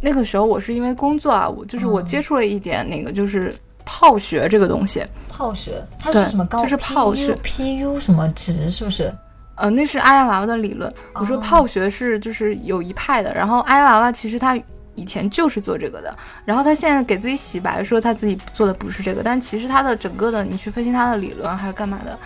[0.00, 5.04] 那个时候我是因为工作啊，我就是我嗯接触了一点那个就是泡学这个东西。
[5.28, 6.62] 泡学，它是什么高？
[6.62, 9.12] 就是泡学 PU 什么值是不是？
[9.56, 10.90] 呃，那是阿呀娃娃的理论。
[11.12, 14.58] 我说哦泡学是就是有一派的，然后阿呀娃娃其实他
[14.94, 22.18] 以前就是做这个的，然后他现在给自己洗白说他自己做的不是这个，但其实他的整个的你去分析他的理论还是干嘛的，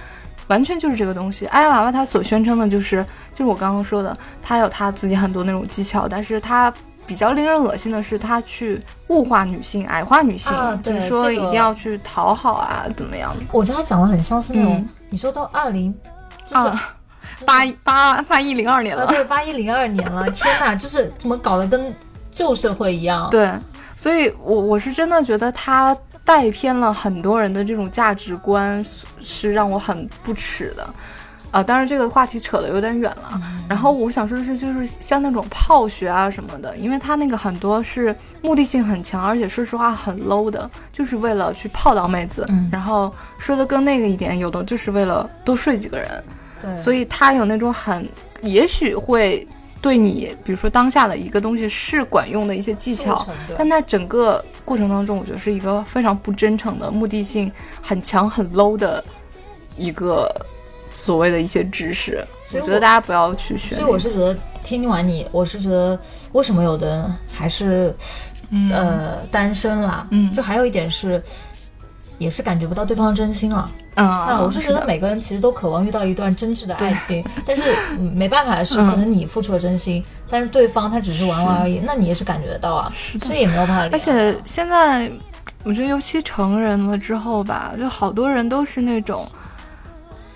[0.48, 1.46] 完全就是这个东西。
[1.46, 6.72] 阿呀娃娃他所宣称的就是就是我刚刚说的，他有他自己很多那种技巧，但是他。
[7.09, 15.94] 比较令人恶心的是，他去物化女性、矮化女性，啊就是说一定要去讨好啊，怎么样的我觉得他讲的很像是那种，嗯你说到二零，
[16.50, 16.96] 就是、啊？
[17.44, 21.94] 八八八一零二年呃，了，对，八一零二年了，天哪，就是怎么搞得跟
[22.37, 23.29] 旧社会一样？
[23.31, 23.51] 对，
[23.96, 28.85] 所以我我是真的觉得他带偏了很多人的这种价值观，
[29.20, 30.87] 是让我很不耻的。
[31.53, 33.40] 啊，当然这个话题扯得有点远了。
[33.66, 42.44] 然后我想说的是，就是像那种泡学啊什么的，因为他那个很多是目的性很强，而且说实话很 low 的，就是为了去泡到妹子。
[42.51, 46.25] 嗯然后说的更那个一点，有的就是为了多睡几个人。
[46.61, 48.07] 对，所以他有那种很，
[48.42, 49.46] 也许会
[49.81, 59.05] 对你，比如说当下的一个东西是管用的一些技巧，但在整个过程当中，我觉得是一个非常不真诚的、目的性很强、很 low 的
[59.77, 60.29] 一个
[60.91, 62.27] 所谓的一些知识。
[62.53, 63.77] 我我觉得大家不要去学。
[63.77, 65.99] 所以我是觉得听完你，我是觉得
[66.33, 67.95] 为什么有的人还是、
[68.51, 70.07] 嗯呃单身啦？
[70.11, 71.23] 嗯就还有一点是。
[72.18, 73.70] 也是感觉不到对方的真心了。
[73.96, 77.62] 嗯，那我是觉得每个人其实都渴望遇到一段真挚的爱情， 但是、
[77.98, 78.90] 嗯、没办法的是，嗯。
[78.90, 82.92] 可能你付出了真心，但是对方他只是玩玩而已，那你也是感觉得到啊，
[83.24, 83.88] 所以也没有办法。
[83.90, 85.11] 而且现在，
[85.64, 89.26] 我觉得尤其成人了之后吧，就好多人都是那种，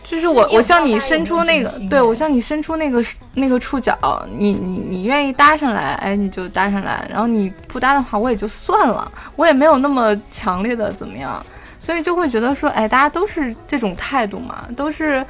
[0.02, 3.94] 就是我我向你伸出那个对我向你伸出那个那个触角，
[4.38, 11.44] 你你你愿意搭上来，哎，你就搭上来，然后你不搭的话，我也就算了，我也没有那么强烈的怎么样，
[11.80, 15.26] 所以就会觉得说，哎，大家都是这种态度嘛，都是。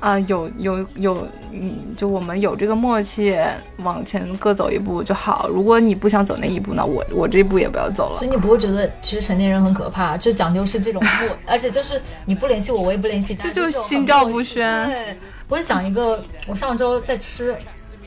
[0.00, 3.36] 啊，有有有，嗯，就我们有这个默契，
[3.78, 5.48] 往前各走一步就好。
[5.48, 8.16] 如果你不想走那一步，那我我这一步也不要走了。
[8.16, 17.56] 所以你不会觉得其实成年人很可怕，就讲究是这种不， 而且就是你不联系我，我也不联系他，这就是心照不宣对，我就讲一个，我上周在吃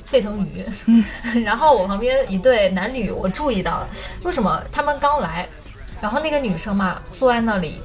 [0.06, 0.64] 沸腾鱼，
[1.44, 3.90] 然后我旁边一对男女，我注意到了，
[4.24, 5.46] 为什么他们刚来，
[6.02, 7.82] 然后那个女生嘛坐在那里。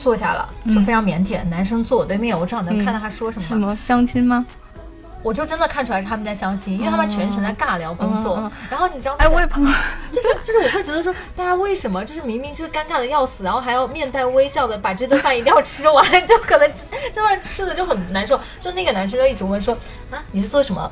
[0.00, 1.42] 坐下了，就非常腼腆。
[1.48, 3.48] 男生坐我对面，我正好能看到他说什么。
[3.48, 4.46] 什么相亲吗？
[5.24, 8.48] 我就真的看出来是他们在相亲，因为他们全程在尬聊工作。
[8.70, 9.70] 然后你知道、哎，我也碰到，
[10.12, 18.40] 就是就是我会觉得说，大家为什么就是明明就是尴尬的要死，然后还要面带微笑的把这顿饭一定要吃完，就可能这顿饭吃的就很难受。
[18.60, 19.76] 就那个男生就一直问说
[20.12, 20.88] 啊，你是做什么？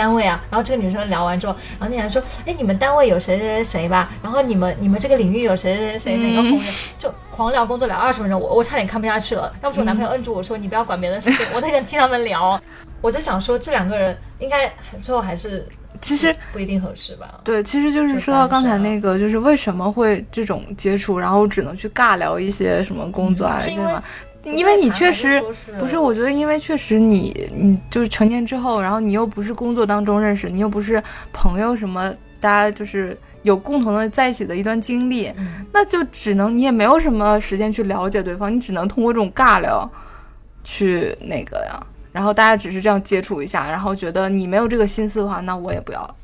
[0.00, 4.10] 单位啊，然后这个女生聊完之后，然后那男生说，哎，你们单位有谁谁谁谁吧？
[4.22, 6.60] 然后你们你们这个领域有谁谁谁哪个红人？
[6.98, 9.52] 就狂聊工作聊二十分钟，我我差点看不下去了。
[9.62, 12.58] 要不是我男朋友摁住我说，你不要管别的事情，我太想听他们聊。
[13.02, 15.68] 我在想说，这两个人应该最后还是
[16.00, 17.38] 其实不一定合适吧？
[17.44, 24.02] 对，其实就是说到刚才那个，就是为什么会这种接触，然后只能去尬聊一些什么工作啊，嗯是因为什么。
[24.44, 25.40] 因为你确实
[25.78, 39.88] 不是，我觉得因为确实你你就是成年之后，然后你又不是工作当中认识，你又不是朋友什么，大家就是有共同的在一起的一段经历，嗯那就只能你也没有什么时间去了解对方，你只能通过这种尬聊
[40.64, 41.86] 去那个呀。
[42.12, 46.14] 然后大家只是这样接触一下，然后觉得你没有这个心思的话，那我也不要了，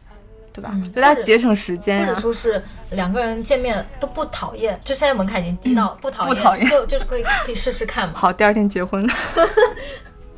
[0.57, 0.71] 对吧？
[0.73, 8.15] 嗯对大家节省时间或、者说是两个人见面都不讨厌，就现在门槛已经低到不讨厌，不讨厌就 就是可以可以试试看嘛。
[8.17, 9.13] 好，第二天结婚了。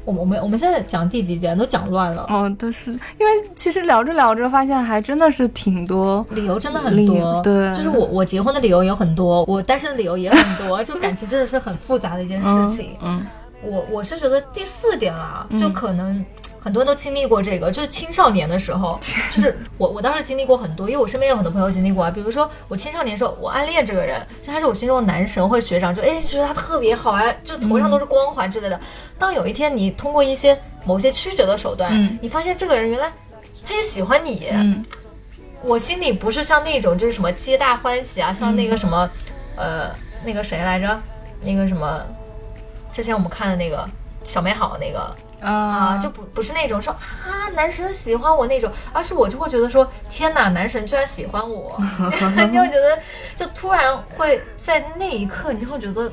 [0.05, 6.25] 我们我们我们现在讲第几节都讲乱了，哦，都是因为其实聊着聊着，发现还真的是挺多。
[6.31, 7.43] 理由真的很理多。
[7.43, 12.97] 对就是我我结婚的理由有很多，我单身的理由也很多， 就感情真的是很复杂的一件事情。
[13.03, 13.27] 嗯，
[13.63, 16.25] 我我是觉得第四点啦，就可能
[16.61, 18.99] 很多人都经历过这个，就是青少年的时候，
[19.35, 22.11] 就是我我当时经历过很多，因为我身边有很多朋友经历过啊。
[22.11, 28.79] 比如说我青少年的时候，我暗恋这个人，就他是我心中的男神或者学长，就哎觉得他特别好啊，就头上都是光环之类的。
[29.19, 33.11] 当有一天你通过一些某些曲折的手段，嗯你发现这个人原来
[33.67, 34.85] 他也喜欢你，嗯
[35.63, 39.11] 我心里不是像那种就是什么皆大欢喜啊，像那个什么，
[39.57, 39.91] 呃，
[40.25, 41.03] 那个谁来着，
[41.43, 42.01] 那个什么，
[42.93, 43.85] 之前我们看的那个
[44.23, 52.99] 小美好那个啊，啊就不不是那种说啊男神喜欢我那种，而是我就会觉得说天哪，男神居然喜欢我，你 就会觉得
[53.37, 56.11] 就突然会在那一刻，你就会觉得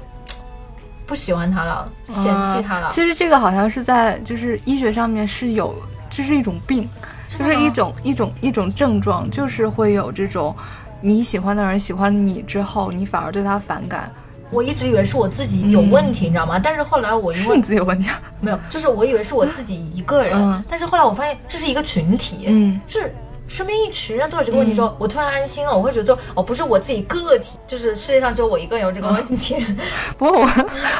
[1.05, 2.87] 不喜欢他了，嫌弃他了。
[2.87, 2.89] 啊。
[2.91, 5.75] 其实这个好像是在就是医学上面是有，
[6.09, 6.89] 这是一种病，
[7.27, 10.55] 就是一种一种一种症状，就是会有这种
[11.01, 14.11] 你喜欢的人喜欢你之后，你反而对他反感，
[14.55, 16.57] 我一直以为是我自己有问题，你知道吗？
[16.57, 18.21] 但是后来我因为是你自己有问题啊。
[18.39, 23.13] 没有，就是我以为是我自己一个人，嗯但是后来我发现这是一个群体，嗯就是
[23.47, 29.55] 身边一群人都有这个问题之后，我突然安心了，我会觉得说，哦，不是我自己个体，就是世界上只有我一个人有这个问题。
[30.17, 30.49] 不过我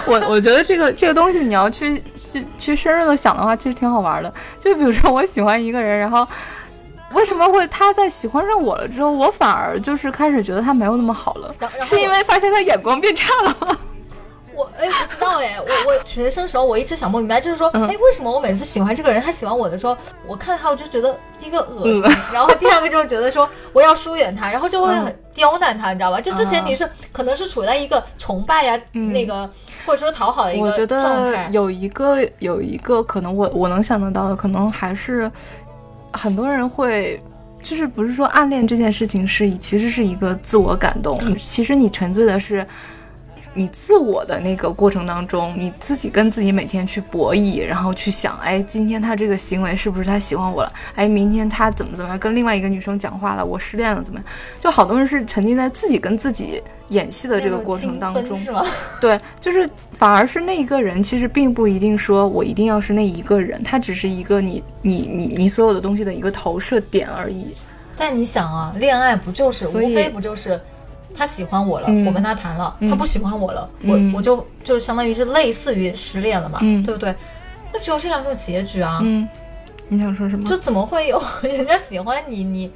[0.06, 4.32] 我我觉得这个这个东西你要去去去深入的想的话，其实挺好玩的。
[4.60, 6.28] 就比如说我喜欢一个人，然后
[7.15, 13.78] 为什么会他在喜欢上我了之后，我反而就是开始觉得他没有那么好了是因为发现他眼光变差了吗？
[14.58, 26.21] 我哎，不知道哎，我我学生时候我一直想不明白，就是说，嗯哎，为什么我每次喜欢这个人，他喜欢我的时候，我看他我就觉得第一个恶心，嗯 然后第二个就是觉得说我要疏远他，然后就会很嗯刁难他，你知道吧？
[26.21, 29.49] 就之前啊你是可能是处在一个崇拜呀、嗯那个
[29.86, 31.01] 或者说讨好的一个我觉状
[31.34, 31.51] 态得。
[31.51, 35.30] 有一个有一个可能我我能想得到的，可能还是
[36.15, 37.21] 很多人会。
[37.62, 42.63] 就是不是说暗恋这件事情是以其实是一个自我感动，其实你沉醉的是
[43.56, 50.72] 你自我的那个过程当中，你自己跟自己每天去博弈，然后去想，哎，今天他这个行为是不是他喜欢我了？
[50.94, 53.44] 哎，明天他怎么怎么样跟另外一个女生讲话了？
[53.44, 54.28] 我失恋了怎么样？
[54.60, 58.63] 就好多人是沉浸在自己跟自己演戏的这个过程当中，是吗？
[59.00, 67.56] 对，就是反而是那一个人，其实并不一定说我一定要是那一个人，他只是一个你你你你所有的东西的一个投射点而已。
[67.98, 70.60] 但你想啊，恋爱不就是无非不就是
[71.17, 72.06] 他喜欢我了，嗯。
[72.06, 72.89] 我跟他谈了，嗯。
[72.89, 74.12] 他不喜欢我了，嗯。
[74.13, 76.84] 我我就就相当于是类似于失恋了嘛，嗯。
[76.84, 77.13] 对不对？
[77.73, 79.28] 那只有这两种结局啊，嗯，
[79.89, 80.47] 你想说什么？
[80.49, 82.71] 就怎么会有 人家喜欢你，你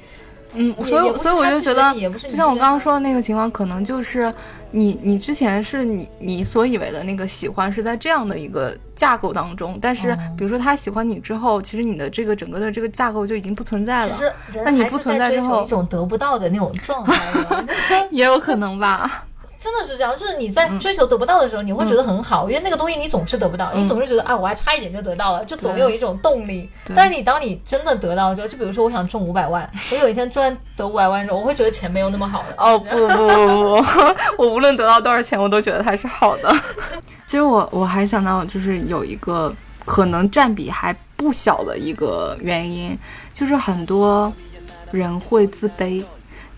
[0.54, 4.34] 嗯，所以所以我就觉得就像我刚刚说的那个情况，可能就是
[4.72, 14.18] 你你之前是你你所以为的那个喜欢是在这样的一个架构当中，但是哦比如说他喜欢你之后，其实你的这个整个的这个架构就已经不存在了，
[14.66, 17.66] 那你不存在之后一种得不到的那种状态的。
[18.10, 19.26] 也有可能吧。
[19.60, 26.70] 真的是这样，就是你在追求得不到的时候，你会觉得很好，因为那个东西你总是得不到，你总是觉得啊，我还差一点就得到了，就总有一种动力。
[26.95, 32.55] 但是你当你真的得到之后，就比如说我想中五百万，我有一天赚得五百万之后，我会觉得钱没有那么好了。
[32.57, 36.49] 哦不不不不不，我无论得到多少钱，我都觉得它是好的。
[37.28, 39.53] 其实我我还想到，就是有一个
[39.86, 42.97] 可能占比还不小的一个原因，
[43.34, 44.32] 就是很多
[44.91, 46.01] 人会自卑。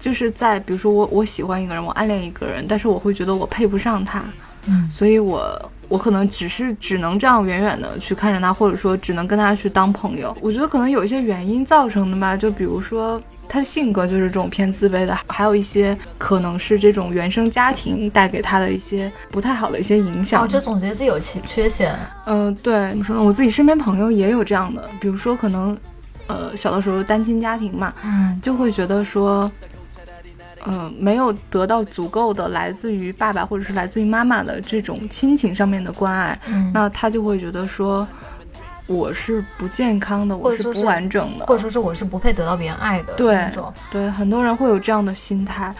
[0.01, 4.25] 就是在比如说我我喜欢一个人，我暗恋一个人，但是我会觉得我配不上他，
[4.65, 10.35] 嗯，所以我我可能只是只能这样远远的去看着他，或者说只能跟他去当朋友。
[10.41, 20.43] 我觉得可能有一些原因造成的吧，就比如说他的性格就是这种偏自卑的，还有一些可能是这种原生家庭带给他的一些不太好的一些影响。
[20.43, 21.95] 哦，就总觉得自己有缺缺陷。
[22.25, 23.21] 嗯，对，怎么说呢？
[23.21, 25.77] 我自己身边朋友也有这样的，比如说可能，
[26.25, 29.51] 呃，小的时候单亲家庭嘛，嗯，就会觉得说。
[30.67, 36.39] 嗯，没有得到足够的来自于爸爸或者是来自于妈妈的这种亲情上面的关爱，
[36.73, 38.07] 那他就会觉得说，
[38.87, 43.13] 我是不健康的，我是不完整的，或者说是我是不配得到别人爱的。
[43.13, 43.49] 对
[43.89, 45.73] 对，很多人会有这样的心态。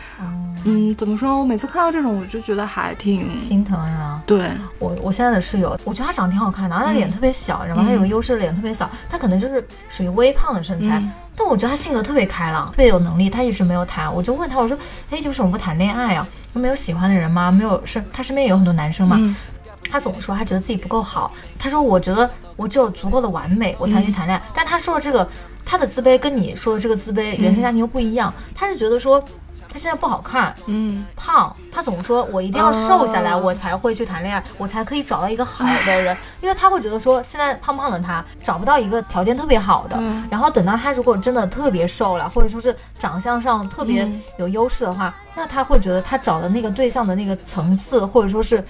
[0.64, 1.40] 嗯，怎么说？
[1.40, 4.22] 我每次看到这种，我就觉得还挺心疼呀。
[4.28, 11.02] 对我，我现在的室友，我觉得她长得挺好看的，他脸特别小，然后她有个优势，脸特别小，她可能就是属于微胖的身材。
[11.42, 13.28] 但我觉得他性格特别开朗，特别有能力。
[13.28, 14.78] 他一直没有谈，我就问他，我说
[15.10, 16.28] ：“哎，为什么不谈恋爱啊？
[16.54, 17.52] 没有喜欢的人吗？
[17.52, 19.18] 没有身，他身边也有很多男生嘛。”
[19.92, 21.32] 他总说他觉得自己不够好。
[21.58, 25.28] 他说：“我觉得我只有足够的完美，我才去谈恋爱。”但他说的这个，
[25.66, 28.32] 他的自卑跟你说的这个自卑，原生家庭又不一样。
[28.54, 29.24] 他是觉得说。
[29.72, 39.98] 他现在不好看，嗯，胖，他总说我一定要瘦下来，我才会去谈恋爱，我才可以找到一个好的人， 因为他会觉得说现在胖胖的他找不到一个条件特别好的，
[40.30, 44.06] 然后等到他如果真的特别瘦了，或者说是长相上特别
[44.38, 48.62] 有优势的话，那他会觉得他找的那个对象的那个层次，或者说是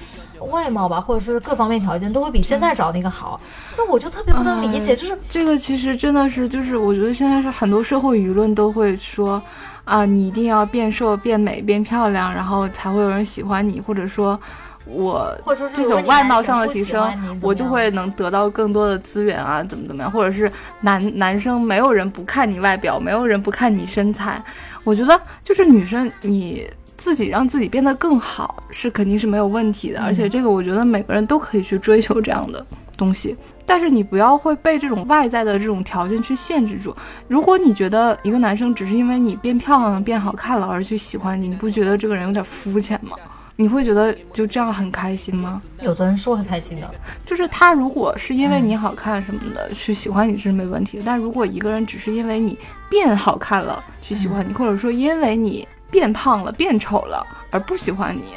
[0.45, 3.39] 外貌吧，或者是各方面条件都会比现在找那个好，
[3.77, 9.41] 那我就特别不能理解，就是这个其实真的是就是我觉得现在是很多社会舆论都会说。
[9.83, 14.39] 啊，你一定要变瘦、变美、变漂亮，然后才会有人喜欢你，或者说，
[14.85, 15.35] 我
[15.73, 17.11] 这种外貌上的提升，
[17.41, 20.09] 我就会能得到更多的资源啊，怎么怎么样？
[20.09, 20.49] 或者是
[20.81, 24.41] 男男生没有人不看你外表，没有人不看你身材。
[24.83, 26.69] 我觉得就是女生你
[27.01, 32.63] 自己让自己变得更好是肯定是没有问题的，而且这个我觉得每个人都可以去追求这样的。
[32.95, 33.35] 东西，
[33.65, 36.95] 但是你不要会被这种外在的这种条件去限制住。
[37.27, 43.17] 如果你觉得一个男生只是因为你变漂亮了、变好看了而去喜欢你，你不觉得这个人有点肤浅吗？
[43.55, 45.59] 你会觉得就这样很开心吗？
[45.81, 46.93] 有的人是会开心的，
[47.25, 51.03] 就是他如果是因为你好看什么的去喜欢你是没问题的。
[51.03, 52.55] 但如果一个人只是因为你
[52.87, 58.35] 变好看了去喜欢你，或者说因为你变胖了、变丑了而不喜欢你，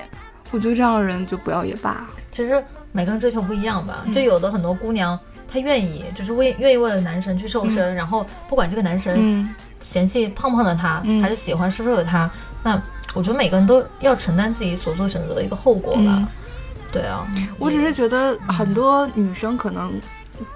[0.51, 2.07] 我觉得这样的人就不要也罢。
[2.31, 2.63] 其实。
[2.97, 9.53] 每个人追求不一样吧，就有的很多姑娘，她愿意就是为愿意为了男神去瘦身，然后不管这个男神
[9.83, 12.31] 嫌弃胖胖的她，还是喜欢瘦瘦的她，
[12.63, 12.81] 那
[13.13, 16.29] 我觉得每个人都要承担自己所做选择的一个后果吧。
[16.93, 17.27] 对啊，
[17.59, 19.93] 我只是觉得很多女生可能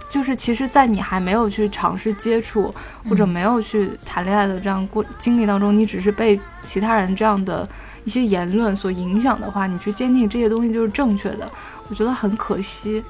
[0.08, 2.74] 就是其实，在你还没有去尝试接触
[3.08, 7.68] 或者没有去谈恋爱的这样过经历当中，你只是被其他人这样的。
[8.04, 11.46] 一些言论所影响的话，你去坚定这些东西就是正确的，
[11.90, 13.04] 我觉得很可惜。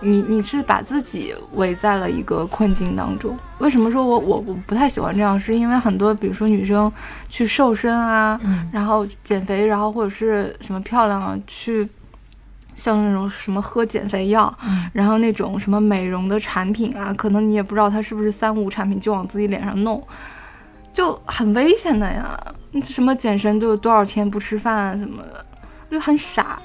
[0.00, 3.38] 你你是把自己围在了一个困境当中。
[3.58, 5.38] 为什么说我我我不太喜欢这样？
[5.38, 6.92] 是因为很多，比如说女生
[7.28, 8.40] 去瘦身啊，
[8.72, 11.88] 然后减肥，然后或者是什么漂亮啊，去
[12.78, 14.56] 像那种什么喝减肥药，
[14.92, 20.00] 然后那种什么美容的产品啊，可能你也不知道它是不是三无产品，就往自己脸上弄，
[20.92, 22.38] 就很危险的呀。
[22.84, 25.44] 什么健身就多少天不吃饭啊什么的，
[25.90, 26.60] 就很傻。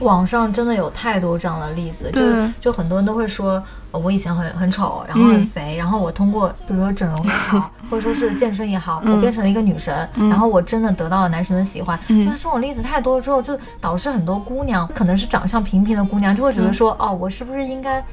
[0.00, 2.20] 网上真的有太多这样的例子，就
[2.60, 3.62] 就很多人都会说，
[3.98, 11.98] 我以前很很丑，然后很肥，然后我通过比如说整容也好， 或者说是健身也好，我变成了一个女神，然后我真的得到了男神的喜欢。
[12.08, 18.04] 就这种例子太多了之后，就导致很多姑娘，可能是长相平平的姑娘，就会觉得说，哦，我是不是应该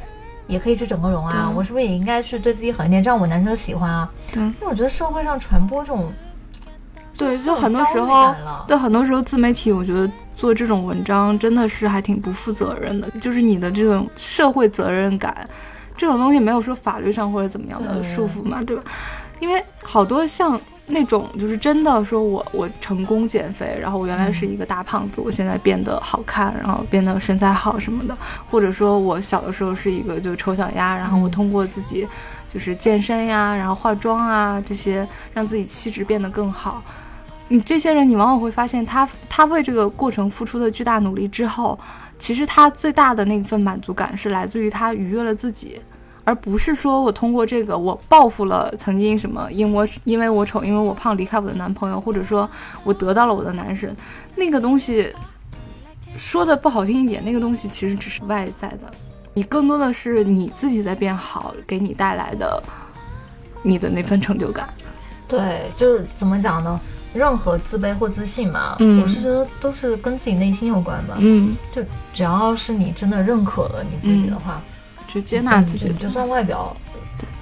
[0.47, 1.51] 也可以去整个容啊？
[1.55, 4.09] 我是不是也应该去对自己狠一点，这样我男生喜欢啊？
[4.31, 6.11] 对，因为我觉得社会上传播这种。
[7.17, 8.33] 对，就很多时候，
[8.67, 10.09] 对很多时候自媒体，我觉得
[10.41, 13.07] 做这种文章真的是还挺不负责任的。
[13.21, 15.47] 就是你的这种社会责任感，
[15.95, 18.83] 这种东西没有说法律上或者怎么样的束缚嘛，对吧？
[19.39, 28.17] 因为好多像那种就是真的说我我成功减肥，然后我原来是一个大胖子，我现在变得好看，然后变得身材好什么的，
[28.49, 32.07] 或者说我小的时候是一个就丑小鸭，然后我通过自己
[32.51, 36.83] 就是健身呀，然后化妆啊这些，让自己气质变得更好。
[37.51, 41.77] 你这些人，你往往会发现他他为这个过程付出的巨大努力之后，
[42.17, 45.77] 其实他最大的那份满足感是来自于他愉悦了自己，
[46.23, 52.49] 而不是说我通过这个我报复了曾经什么因我因为我丑因为我胖离开我的男朋友，或者说
[52.85, 53.93] 我得到了我的男神，
[54.37, 55.13] 那个东西
[56.15, 58.89] 说的不好听一点，那个东西其实只是外在的，
[59.33, 62.63] 你更多的是你自己在变好，给你带来的
[63.61, 64.69] 你的那份成就感。
[65.27, 66.79] 对，就是怎么讲呢？
[67.13, 69.01] 任何自卑或自信嘛，嗯。
[69.01, 71.15] 我是觉得都是跟自己内心有关吧。
[71.19, 71.81] 嗯，就
[72.13, 74.61] 只要是你真的认可了你自己的话，
[75.07, 76.75] 去接纳自己就就算外表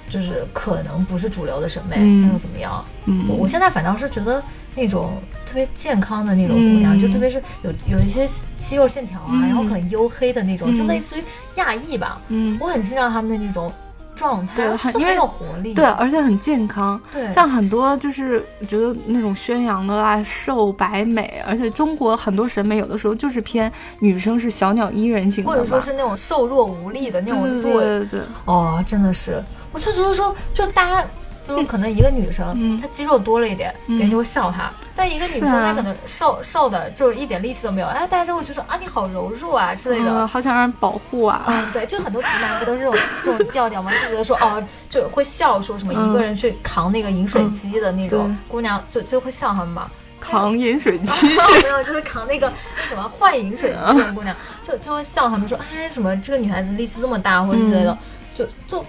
[0.08, 2.26] 就是可能不是主流的审美，嗯。
[2.26, 2.84] 那又怎么样？
[3.06, 3.26] 嗯。
[3.28, 4.42] 我我现在反倒是觉得
[4.74, 7.00] 那种特别健康的那种姑娘，嗯。
[7.00, 9.42] 就特别是有有一些肌肉线条啊，嗯。
[9.42, 10.76] 然后很黝黑的那种，嗯。
[10.76, 11.22] 就类似于
[11.56, 12.20] 亚裔吧。
[12.28, 13.72] 嗯，我很欣赏他们的那种
[14.20, 15.72] 状态，对很因为有活力。
[15.72, 17.00] 对，而且很健康。
[17.10, 29.42] 对，像很多就是我觉得那种宣扬的啊瘦白美，而且中国很多审美有的时候就是偏女生是小鸟依人型的，或者说是那种瘦弱无力的那对对种对对对，哦，真的是，
[29.72, 31.04] 我就觉得说，就大家。
[31.46, 40.10] 就是可能一个女生，嗯她肌肉多了一点，嗯别人就会笑她；但一个女生，她可能瘦瘦的，就是一点力气都没有，哎，大家就会觉得啊，你好柔弱啊之类的。
[40.10, 43.90] 嗯，好想让人保护啊，嗯，对，就很多直男不都是这种这种调调吗？
[43.92, 49.90] 就觉得说哦，就会笑说什么一个人去扛那个饮水机的那种嗯姑娘，就就会笑他们嘛。
[50.20, 52.52] 扛饮水机 是没有，就是扛那个
[52.86, 54.36] 什么换饮水机的姑娘，
[54.68, 57.98] 就就会笑他们说，哎，什么这个女孩子力气这么大，或者之类的，
[58.34, 58.84] 就就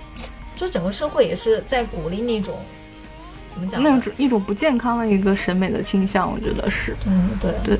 [0.61, 2.55] 就整个社会也是在鼓励那种
[3.55, 3.81] 怎么讲？
[3.81, 6.95] 那种一种不健康的一个审美的倾向，我觉得是，
[7.39, 7.79] 对对对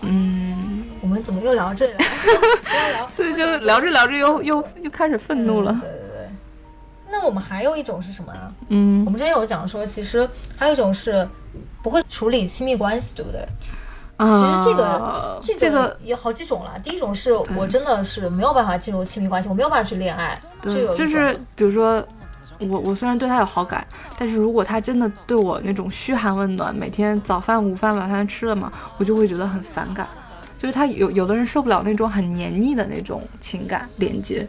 [0.00, 1.92] 嗯，我们怎么又聊这
[3.14, 6.28] 对，就聊着聊着又又又开始愤怒了，对对对。
[7.10, 8.50] 那我们还有一种是什么啊？
[8.68, 10.26] 嗯我们之前有讲说，其实
[10.56, 11.28] 还有一种是
[11.82, 13.44] 不会处理亲密关系，对不对？
[14.20, 16.72] 啊，其实这个这这个有好几种啦。
[16.84, 22.04] 第一种是我真的是没有办法进入亲密关系，我没有办法去恋爱，这对有，就是比如说，
[22.58, 23.82] 我我虽然对他有好感，
[24.18, 30.06] 但是如果他真的对我那种嘘寒问暖，每天早饭、午饭、晚饭吃了嘛，我就会觉得很反感。
[30.58, 34.46] 就是他有有的人受不了那种很黏腻的那种情感连接，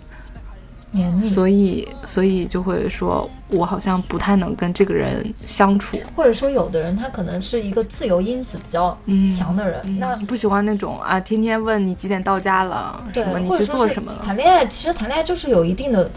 [0.91, 5.97] 黏腻，所以所以就会说我好像不太能跟这个人相处。
[6.15, 14.21] 或者说有的人他可能是一个自由因子比较嗯强的人，那不喜欢那种啊，天天问你几点到家了，什么，你去做什么了。
[14.25, 16.09] 谈恋爱，其实谈恋爱就是有一定的，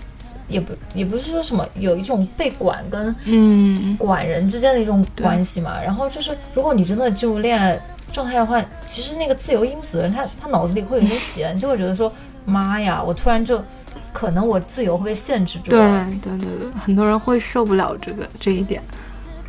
[0.49, 5.81] 也不也不是说什么有一种被管跟嗯，管人之间的一种关系嘛。
[5.83, 7.81] 然后就是，如果你真的进入恋爱
[8.13, 12.13] 状态的话，其实那个自由因子的人，他他脑子里会有一点弦，就会觉得说，
[12.45, 13.63] 妈呀，我突然就
[14.15, 15.81] 可能我自由会被限制住对。
[16.23, 18.81] 对对对，很多人会受不了这个这一点。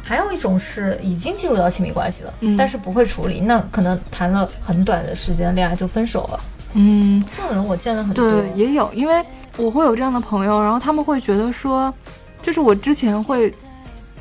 [0.03, 6.39] 还有一种是已经进入到亲密关系了，嗯但是不会处理，那可能谈了很短的时间恋爱就分手了。
[6.73, 8.31] 嗯，这种人我见了很多。
[8.31, 9.23] 对，也有，因为
[9.57, 11.93] 我会有这样的朋友，然后他们会觉得说，
[12.41, 13.51] 就是我之前会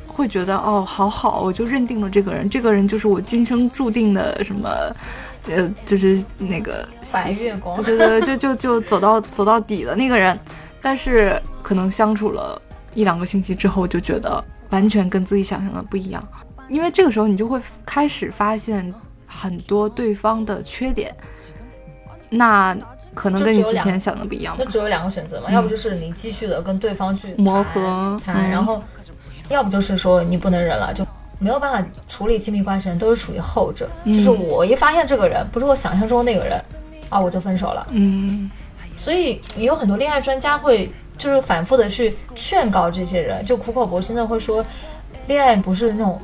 [0.07, 4.69] 会觉得哦，好好，我就认定了这个人，这个人就是我今生注定的什么，
[5.47, 10.37] 呃，就是那个白月光对对对，就就就走到走到底的那个人，
[10.81, 12.59] 但是可能相处了
[12.93, 16.27] 一两个星期之后，就觉得完全跟自己想象的不一样，
[16.69, 18.93] 因为这个时候你就会开始发现
[19.25, 21.15] 很多对方的缺点，
[22.29, 22.75] 那
[23.13, 24.63] 可能跟你之前想的不一样吧。
[24.65, 28.83] 那只有两个选择嘛，要不就是你继续的跟对方去磨合谈，嗯然后
[29.49, 31.05] 要不就是说你不能忍了，就
[31.39, 36.63] 没有办法处理亲密关系的人都是属于后者，嗯就是我一发现这个人不是我想象中的那个人
[37.09, 37.85] 啊，我就分手了。
[37.91, 38.49] 嗯
[38.97, 44.65] 所以也有很多恋爱专家会就是反复的去劝告这些人，就苦口婆心的会说，
[45.27, 46.21] 恋爱不是那种。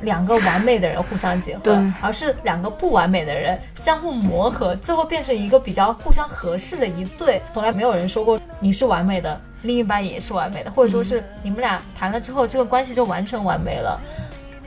[0.00, 7.40] 两个完美的人互相结合，而是两个不完美的人相互磨合，最后变成一个比较互相合适的一对。
[7.54, 13.98] 从来没有人说过你是完美的，另一半也是完美的，或者说是你们俩谈了之后，这个关系就完全完美了。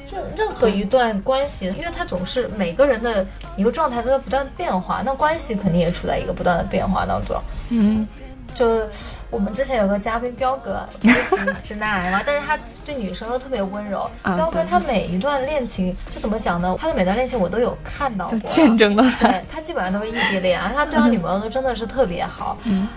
[0.10, 7.36] 就任何一段关系，因为它总是每个人的一个状态都在不断变化，那关系肯定也处在一个不断的变化当中。
[7.70, 8.08] 嗯
[8.56, 8.82] 就
[9.30, 14.10] 我们之前有个嘉宾彪哥，就是直直男癌嘛， 但是他对女生都特别温柔。
[14.24, 16.76] 啊彪哥他每一段恋情就怎么讲呢？
[16.80, 19.28] 他的每段恋情我都有看到过，见证了他。
[19.28, 22.58] 对他基本上都是异地恋而，他对他女朋友都真的是特别好。
[22.64, 22.88] 嗯，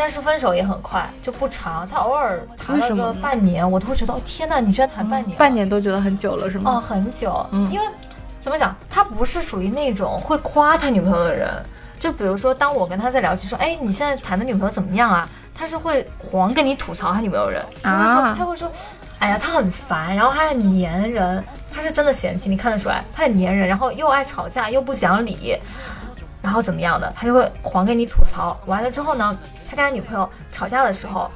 [0.00, 1.86] 但是分手也很快，就不长。
[1.86, 5.52] 他偶尔谈了个半年，我都会觉得，哦天呐，你居然谈半年、半。
[5.52, 6.80] 年都觉得很久了，是吗哦，吗？
[6.80, 7.86] 很久，嗯因为
[8.40, 11.46] 怎么讲，他不是属于那种会夸他女朋友的人。
[11.98, 15.28] 就比如说，当我跟他在聊起说，哎，你现在谈的女朋友怎么样啊？
[15.54, 18.72] 他是会狂跟你吐槽他女朋友的人，他会说，啊他会说，
[19.18, 25.58] 哎呀，他很烦，然后他很粘人，他他是真的嫌弃，你看得出来，他很粘人，然后又爱吵架，又不讲理，
[26.40, 28.58] 然后怎么样的，他就会狂跟你吐槽。
[28.66, 29.36] 完了之后呢，
[29.70, 31.30] 他跟他女朋友吵架的时候，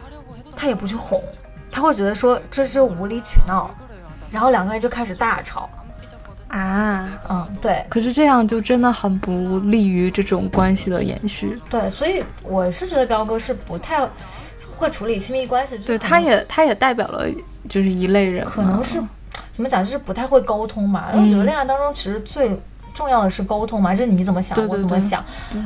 [0.57, 1.23] 他也不去哄，
[1.71, 3.71] 他会觉得说这是无理取闹，
[4.33, 5.71] 然后两个人就开始大吵。
[6.49, 11.61] 啊，嗯，对可是这样就真的很不利于这种关系的延续。
[11.69, 14.09] 对，所以我是觉得彪哥是不太
[14.77, 17.27] 会处理亲密关系，对，他也他也代表了
[17.69, 19.03] 就是一类人，可能是
[19.53, 21.13] 怎么讲，就是不太会沟通嘛。
[21.13, 22.57] 因为我觉得嗯恋爱当中其实最
[22.95, 25.23] 重要的是沟通嘛，这是你怎么想，对对对我怎么想。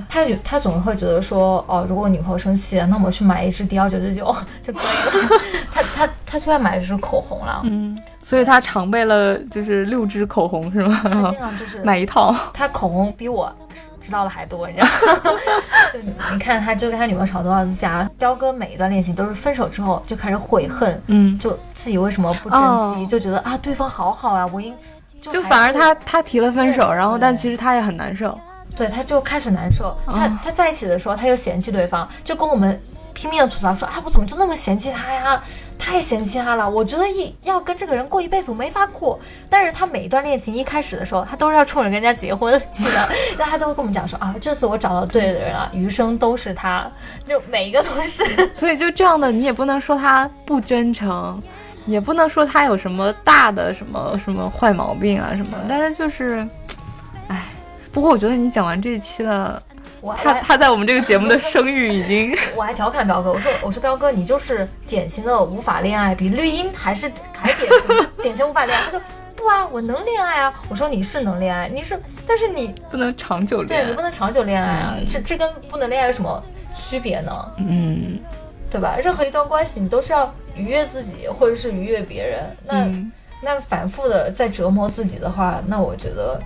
[0.09, 4.83] 他就他总是会觉得说，哦，如果我女朋友生气了，那我们去买一支迪奥九九九 就可以
[5.37, 5.41] 了。
[5.70, 11.01] 他他他最爱买的是口红了，嗯，所以他常备了就是六支口红是吗？
[11.05, 13.53] 他经常就是买一套，他口红比我
[14.01, 14.87] 知道的还多，你知道
[15.33, 15.39] 吗？
[15.93, 24.74] 就你你看，他就跟他女朋友吵多少次架，彪哥每一段恋情都是分手之后就开始悔恨，嗯，就自己为什么不珍惜，哦就觉得啊对方好好啊，我应
[25.21, 28.39] 就反而他他提了分手，然后但其实他也很难受。
[28.77, 29.97] 对，他就开始难受。
[30.07, 32.81] 他、哦他在一起的时候，他又嫌弃对方，就跟我们
[33.12, 35.43] 拼命的吐槽说啊，我怎么就那么嫌弃他呀？
[35.77, 39.19] 太嫌弃他了，我觉得一要跟这个人过一辈子，我没法过。
[39.49, 43.09] 但是他每一段恋情一开始的时候，他都是要冲着跟人家结婚去的，
[43.39, 46.91] 那他都会跟我们讲说啊，这次我找到对的人了，余生都是他，
[47.29, 48.25] 就每一个都是。
[48.53, 51.41] 所以就这样的，你也不能说他不真诚，
[51.89, 56.47] 也不能说他有什么大的什么什么坏毛病啊什么，但是就是，
[57.28, 57.43] 哎。
[57.91, 59.61] 不过我觉得你讲完这一期了，
[60.03, 68.84] 我他他在我们这个节目的声誉已经 我还调侃彪哥，我说我说彪哥，你就是典型的无法恋爱，比绿茵还是还典型典型无法恋爱。
[68.84, 69.01] 他说
[69.34, 70.53] 不啊，我能恋爱啊。
[70.68, 74.03] 我说你是能恋爱，你是，但是你不能长久恋爱对你不。
[74.03, 76.41] 能长久恋爱啊，这这跟不能恋爱有什么
[76.76, 77.32] 区别呢？
[77.57, 78.20] 嗯
[78.71, 78.97] 对吧？
[79.03, 82.43] 任何一段关系你都是要愉悦自己，或者是愉悦别人。
[82.66, 86.41] 那、嗯那反复的在折磨自己的话，那我觉得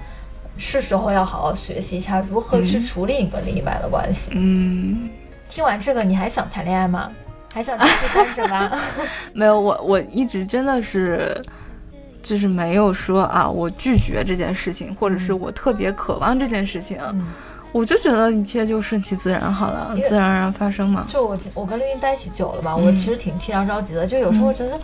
[0.59, 4.33] 是时候要好好学习一下如何去处理你跟另一半的关系。
[4.35, 5.09] 嗯，
[5.49, 7.11] 听完这个，你还想谈恋爱吗？
[7.55, 8.71] 还想继续单着吗？
[9.33, 11.43] 没有，我我一直真的是。
[12.23, 17.27] 就是没有说啊，我拒绝这件事情，或者是我特别渴望这件事情，嗯，
[17.73, 21.07] 我就觉得一切就顺其自然好了自然而然发生嘛。
[21.11, 24.07] 就我我跟绿茵在一起久了吧，嗯我其实挺替他着急的。
[24.07, 24.79] 就有时候觉得，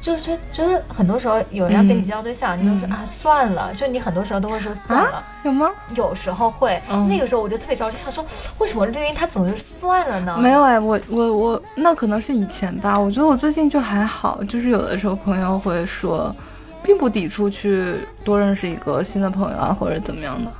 [0.00, 5.22] 就是 觉得很多时候有人要跟你介绍对象，你就说嗯啊算了，就你很多时候都会说算了。
[5.44, 5.70] 有吗？
[5.94, 8.24] 有时候会，嗯那个时候我就特别着急，想说
[8.58, 10.36] 为什么绿茵她总是算了呢？
[10.36, 12.98] 没有哎，我我我那可能是以前吧。
[12.98, 16.34] 我觉得我最近就还好，就是有的时候朋友会说，
[16.82, 20.50] 并不抵触去多认识一个新的朋友啊，或者怎么样的。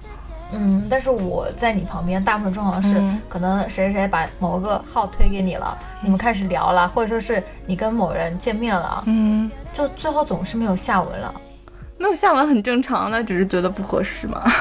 [0.52, 11.34] 嗯，但是我在你旁边，大部分状况是、嗯可能谁谁谁把某个号推给你了，你们开始聊了，或者说是你跟某人见面了，嗯，就最后总是没有下文了，
[11.98, 14.42] 没有下文很正常，那只是觉得不合适嘛。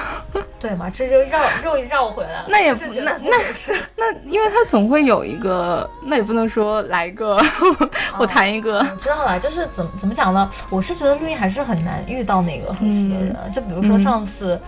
[0.60, 0.90] 对嘛？
[0.90, 2.46] 这就绕又绕回来了。
[2.48, 3.76] 那也不是觉得那不合适。
[3.96, 7.40] 那因为他总会有一个，那也不能说来一个，
[8.18, 8.80] 我谈一个。
[8.80, 10.50] 我知道了，就是怎么怎么讲呢？
[10.72, 13.38] 我是觉得绿茵还是很难遇到那个合适的人。
[13.54, 14.60] 就比如说嗯上次，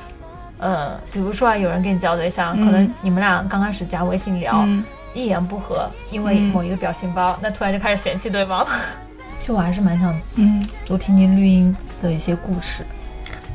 [0.59, 4.83] 呃，比如说啊，有人跟你交对象，嗯可能你们俩刚开始加微信聊，嗯
[5.13, 8.65] 一言不合，因为嗯某一个表情包，那突然就开始嫌弃对方。
[9.39, 12.83] 其实我还是蛮想嗯，多听听绿茵的一些故事。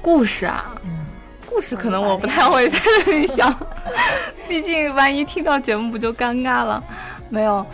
[0.01, 0.91] 故事啊，嗯，
[1.49, 3.53] 故事可能我不太会在这里想，
[4.49, 6.83] 毕竟万一听到节目不就尴尬了？
[7.29, 7.65] 没有，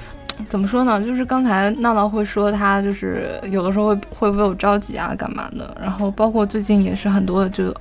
[0.49, 1.03] 怎么说呢？
[1.03, 5.77] 就是刚才闹闹会说他就是有的时候会会为我着急啊，干嘛的？
[5.81, 7.75] 然后包括最近也是很多就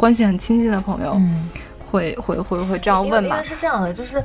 [0.00, 1.48] 关系很亲近的朋友嗯，
[1.78, 3.42] 会、会会会这样问嘛。
[3.42, 4.22] 是这样的，就是。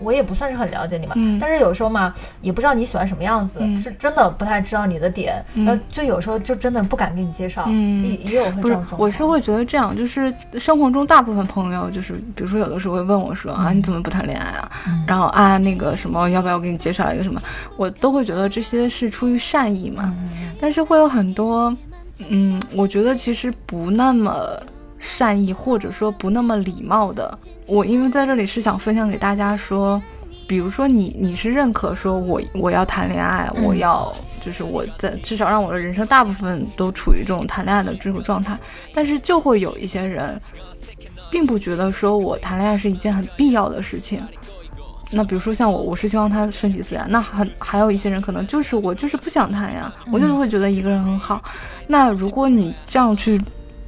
[0.00, 9.00] 我也不算是很了解你嘛，嗯但是有时候嘛，也不知道你喜欢什么样子，嗯是真的不太知道你的点，嗯然后就有时候就真的不敢给你介绍，嗯也也有会这种状，况。
[9.00, 14.70] 我是会觉得这样，就是生活中大部分朋友，就是比如说有的时候会问我说、啊，你怎么不谈恋爱啊？
[14.86, 17.42] 嗯然后啊，那个什么，要不要我给你介绍一个什么？
[17.76, 21.76] 我都会觉得这些是出于善意嘛，嗯但是会有很多，
[22.28, 24.32] 嗯，我觉得其实不那么
[24.98, 27.38] 善意，或者说不那么礼貌的。
[27.66, 30.00] 我因为在这里是想分享给大家说，
[30.46, 38.58] 比如说你你是认可说我我要谈恋爱，嗯我要就是我在至少让我的人生大部分都处于这种谈恋爱的这种状态，
[38.94, 40.40] 但是就会有一些人，
[41.30, 44.22] 并不觉得说我谈恋爱是一件很必要的事情。
[45.10, 47.06] 那比如说像我，我是希望他顺其自然。
[47.10, 51.42] 那很还有一些人可能就是我就是不想谈呀，我就是会觉得一个人很好。
[51.86, 53.40] 那如果你这样去，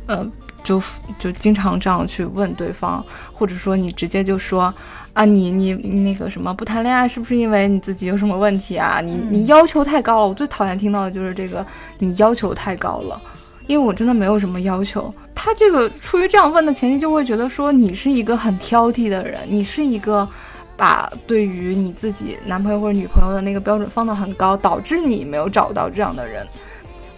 [0.07, 0.27] 呃，
[0.63, 0.83] 就
[1.19, 4.73] 就经常这样去问对方，或者说你直接就说
[5.13, 9.01] 啊，你你你那个什么不谈恋爱是不是因为你自己有什么问题啊？
[9.03, 10.29] 你你要求太高了。
[10.29, 11.65] 我最讨厌听到的就是这个，
[11.99, 13.21] 你要求太高了。
[13.67, 15.13] 因为我真的没有什么要求。
[15.33, 20.29] 他这个出于这样问的前提，就会觉得说你是一个很挑剔的人，你是一个
[20.77, 26.45] 把对于你自己男朋友或者女朋友的那个标准放得很高，导致你没有找到这样的人。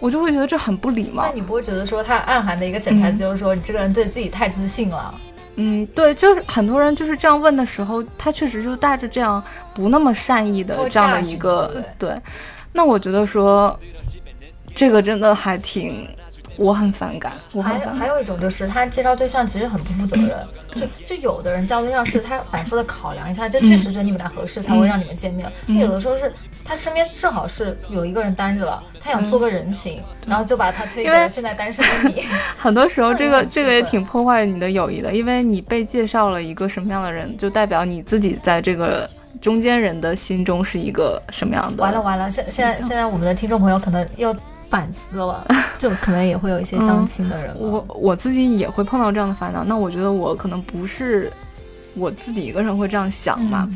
[0.03, 1.23] 我就会觉得这很不礼貌。
[1.25, 5.15] 那你不会觉得说他暗含的一个潜台词就是说你这个人对自己太自信了？
[5.55, 9.41] 嗯，对，就是很多人就是这样问的时候，他确实就带着这样
[9.73, 12.13] 不那么善意的这样的一个对。
[12.73, 13.79] 那我觉得说，
[14.75, 16.05] 这个真的还挺。
[16.55, 25.51] 我很反感，我还还有一种就是他介绍对象其实很不负责任，就就有的人介绍对象是他反复的考量一下，这确实觉得你们俩合适才会让你们见面。
[25.67, 26.31] 有的时候是
[26.63, 32.23] 他身边正好是有一个人单着了，他想做个人情，然后就把他推给正在单身的你。
[32.57, 39.09] 很多时候这个这个也挺破坏你的友谊的，因为你被介绍了一个什么样的人，就代表你自己在这个
[39.41, 41.81] 中间人的心中是一个什么样的。
[41.81, 44.35] 完了完了，现现在现在我们的听众朋友可能要。
[44.73, 45.45] 反思了，
[45.77, 47.55] 就可能也会有一些相亲的人。
[47.59, 49.63] 我我自己也会碰到这样的烦恼。
[49.65, 51.31] 那我觉得我可能不是
[51.93, 53.69] 我自己一个人会这样想嘛。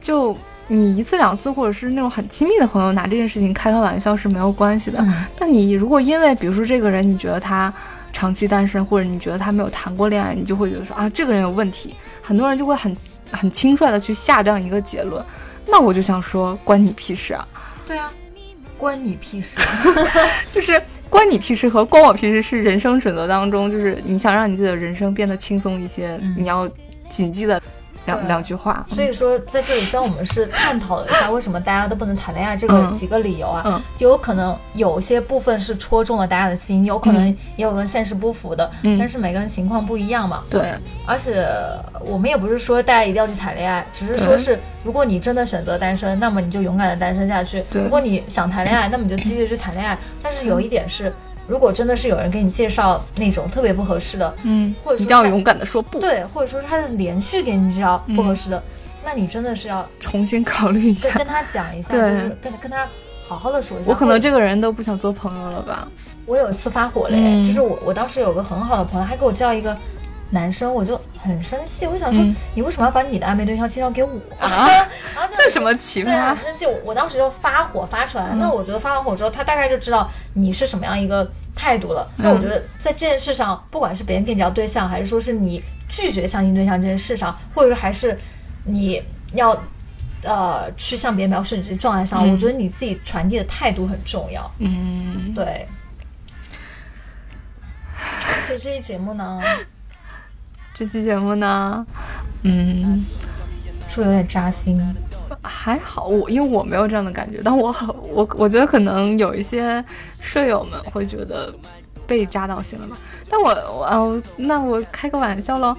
[0.00, 0.36] 就
[0.68, 5.04] 你一次两次，或者是那种很亲密的朋友拿这件事情开开玩笑是没有关系的。
[5.36, 7.74] 但你如果因为比如说这个人，你觉得他
[8.12, 11.96] 长期单身，或者你觉得他没有谈过恋爱，你就会觉得说啊这个人有问题。
[12.22, 12.96] 很多人就会很
[13.32, 15.20] 很轻率的去下这样一个结论。
[15.66, 17.44] 那我就想说，关你屁事啊！
[17.84, 18.08] 对啊。
[18.82, 19.60] 关你屁事，
[20.50, 26.68] 就是关你屁事和关我屁事是人生准则当中，就是你想让你自己的人生变得轻松一些，你要
[27.08, 27.62] 谨记的。
[28.06, 40.42] 两两句话，所以说在这里，虽然我们是探讨了一下为什么大家都不能谈恋爱这个几个理由啊，就有可能有些部分是戳中了大家的心，有可能也有跟现实不符的，但是每个人情况不一样嘛。
[40.50, 40.74] 对，
[41.06, 41.46] 而且
[42.00, 49.96] 我们也不是说大家一定要去谈恋爱，只是说是如果你真的选择单身，那么你就勇敢的单身下去；如果你想谈恋爱，那么你就继续去谈恋爱。
[50.22, 51.12] 但是有一点是。
[51.52, 58.62] 如果真的是有人给你介绍那种特别不合适的，嗯，或者说一定要勇敢的说不，对，或者说他的连续给你介绍不合适的，
[59.04, 62.88] 那你真的是要重新考虑一下，跟他讲一下，对，跟跟他
[63.22, 63.90] 好好的说一下。
[63.90, 65.86] 我可能这个人都不想做朋友了吧？
[66.24, 69.76] 我有一次发火嘞，就是我我当时有个很好的朋友，还给我介绍一个。
[70.32, 72.24] 男生我就很生气，我想说
[72.54, 74.10] 你为什么要把你的暧昧对象介绍给我
[74.40, 74.66] 啊？
[75.36, 76.04] 这什么奇葩？
[76.06, 78.34] 对，很生气，我我当时就发火发出来了。
[78.36, 82.10] 那我觉得发完火之后，他大概就知道你是什么样一个态度了。
[82.16, 88.18] 那我觉得在这件事上，不管是别人给你介绍对象，还是说是你拒绝相亲对象这件事上，或者说还是
[88.64, 89.02] 你
[89.34, 89.50] 要
[90.24, 94.50] 呃去向别人描述你这些状态上，我觉得你自己传递的态度很重要。
[94.58, 95.66] 嗯，对。
[98.46, 99.40] 所以这期节目呢？
[100.74, 101.86] 这期节目呢，
[102.42, 103.04] 嗯，
[103.88, 104.80] 是不是有点扎心？
[105.42, 109.84] 还好，我因为我没有这样的感觉，但我很 我我觉得可能有一些
[110.20, 111.52] 舍友们会觉得
[112.06, 112.96] 被扎到心了吧。
[113.28, 115.76] 但我我那我开个玩笑喽。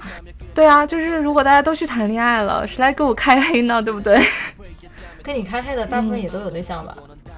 [0.53, 3.81] 对啊，就是如果大家都去谈恋爱了，谁来给我开黑呢？
[3.81, 4.21] 对不对？
[5.23, 6.93] 跟你开黑的大部分也都有对象吧？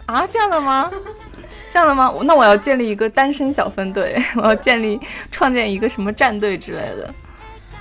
[0.06, 0.92] 啊，这样的吗？
[1.70, 2.14] 这样的吗？
[2.24, 5.00] 那我要建立一个单身小分队， 我要建立
[5.32, 7.14] 创建一个什么战队之类的。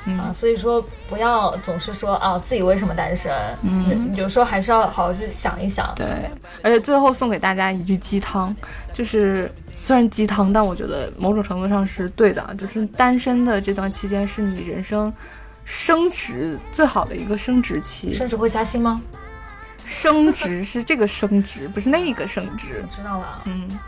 [0.06, 3.32] 啊，所以说不要总是说啊自己为什么单身，
[3.62, 5.92] 嗯，有时候还是要好好去想一想。
[5.96, 6.06] 对，
[6.62, 8.54] 而且最后送给大家一句鸡汤，
[8.92, 15.12] 就是虽然鸡汤，但我觉得某种程度上是对的，就是单身的这段期间是你人生
[15.64, 18.12] 升值最好的一个升值期。
[18.12, 19.00] 升职会加薪吗？
[19.86, 22.84] 升职是这个升职，不是那个升值。
[22.90, 23.78] 知道了，嗯。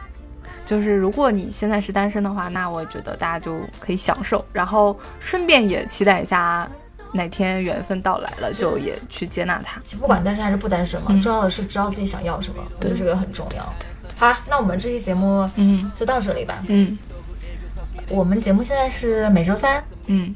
[0.67, 6.69] 就是如果你现在是单身的话，那我觉得大家就可以享受，然后顺便也期待一下
[7.13, 9.81] 哪天缘分到来了，就也去接纳他。
[9.85, 13.73] 其实不管单身还是不单身嘛，重要的是知道自己想要什么，对这个很重要。
[14.17, 16.63] 好，那我们这期节目嗯就到这里吧。
[16.67, 16.99] 嗯，
[18.09, 20.35] 我们节目现在是每周三，嗯，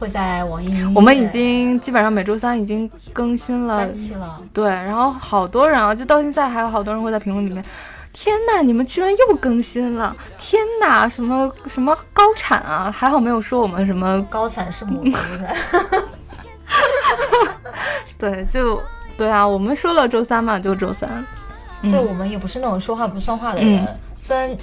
[0.00, 0.92] 会在网易云。
[0.94, 4.42] 我们已经基本上每周三已经更新了三期了。
[4.52, 7.64] 对，然后好多人啊，就到现在还有好多人会在评论里面。
[8.12, 10.16] 天呐，你们居然又更新了！
[10.36, 12.90] 天呐，什么什么高产啊？
[12.90, 15.56] 还好没有说我们什么高产是母猪 的。
[18.18, 18.82] 对，就
[19.16, 21.24] 对啊，我们说了周三嘛，就周三。
[21.82, 23.86] 对，我们也不是那种说话不算话的人，
[24.20, 24.56] 虽然。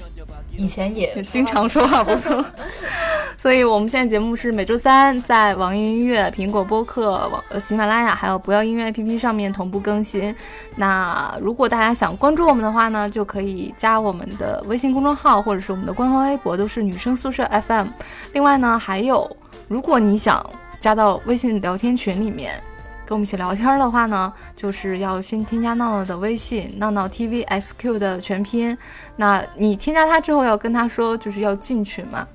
[0.58, 2.44] 以前也经常说话不错，
[3.38, 10.34] 所以我们现在节目是每周三在网易音乐、苹果播客、网喜马拉雅还有不要音乐 APP 上面同步更新。
[10.76, 17.88] 那如果大家想关注我们的话呢，就可以加我们的微信公众号或者是我们的官方微博，都是女生宿舍 FM。
[18.34, 19.30] 另外呢，还有
[19.68, 20.46] 如果你想
[20.80, 22.62] 加到微信聊天群里面。
[23.06, 28.78] 跟我们一起聊天的话呢，就是要先添加闹闹的微信，闹闹 TVSQ 的全拼。
[29.16, 32.28] 那你添加他之后，要跟他说，就是要进群嘛。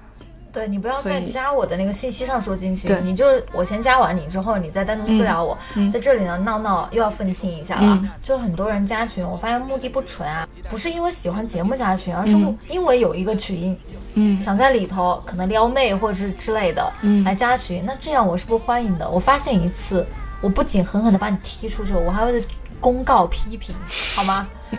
[0.52, 5.56] 对你不要在加我的那个信息上说进去对，你就是我先加完你之后，你再单独私聊我。
[5.76, 8.00] 嗯在这里呢，闹闹又要愤青一下了。
[8.02, 13.78] 嗯就很多人加群，我发现目的不纯啊，不是因为喜欢节目加群，而是嗯因为有一个群，
[14.14, 17.84] 嗯想在里头可能撩妹或者是之类的，嗯来加群。
[17.86, 19.08] 那这样我是不欢迎的。
[19.08, 20.04] 我发现一次，
[20.40, 22.42] 我不仅狠狠的把你踢出去，我还会
[22.80, 23.74] 公告批评，
[24.16, 24.46] 好吗？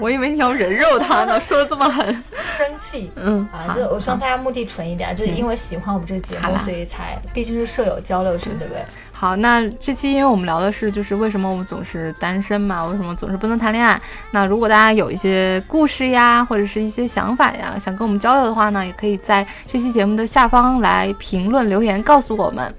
[0.00, 2.04] 我以为你要人肉他呢， 说的这么狠。
[2.50, 3.12] 生气。
[3.14, 8.84] 嗯，啊，好就我希望大家目的纯一点，就是因为喜欢我们这个节目，所以才，毕竟是舍友交流群，对不对？
[9.12, 14.00] 好，那这期因为我们聊的是就是为什么我们总是单身嘛，为什么总是不能谈恋爱？
[14.32, 22.74] 那如果大家有一些故事呀，或者是一些想法呀，想跟我们交流的话呢，也可以在这期节目的下方来评论留言告诉我们。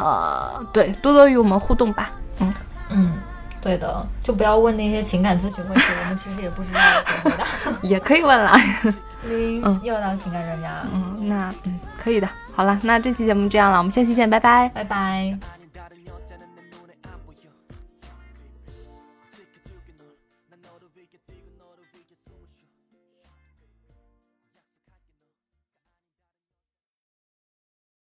[0.00, 2.10] 呃，对，多多与我们互动吧。
[2.40, 2.54] 嗯，
[2.90, 3.12] 嗯，
[3.60, 7.78] 对的，就不要问那些情感咨询问题，我们其实也不知道怎么回答。
[7.82, 8.52] 也可以问了。
[9.28, 12.28] 嗯，又要当情感专家，嗯，那嗯可以的。
[12.54, 14.68] 好了，那这期节目这样了，我们下期见，拜拜。
[14.70, 15.57] 拜拜。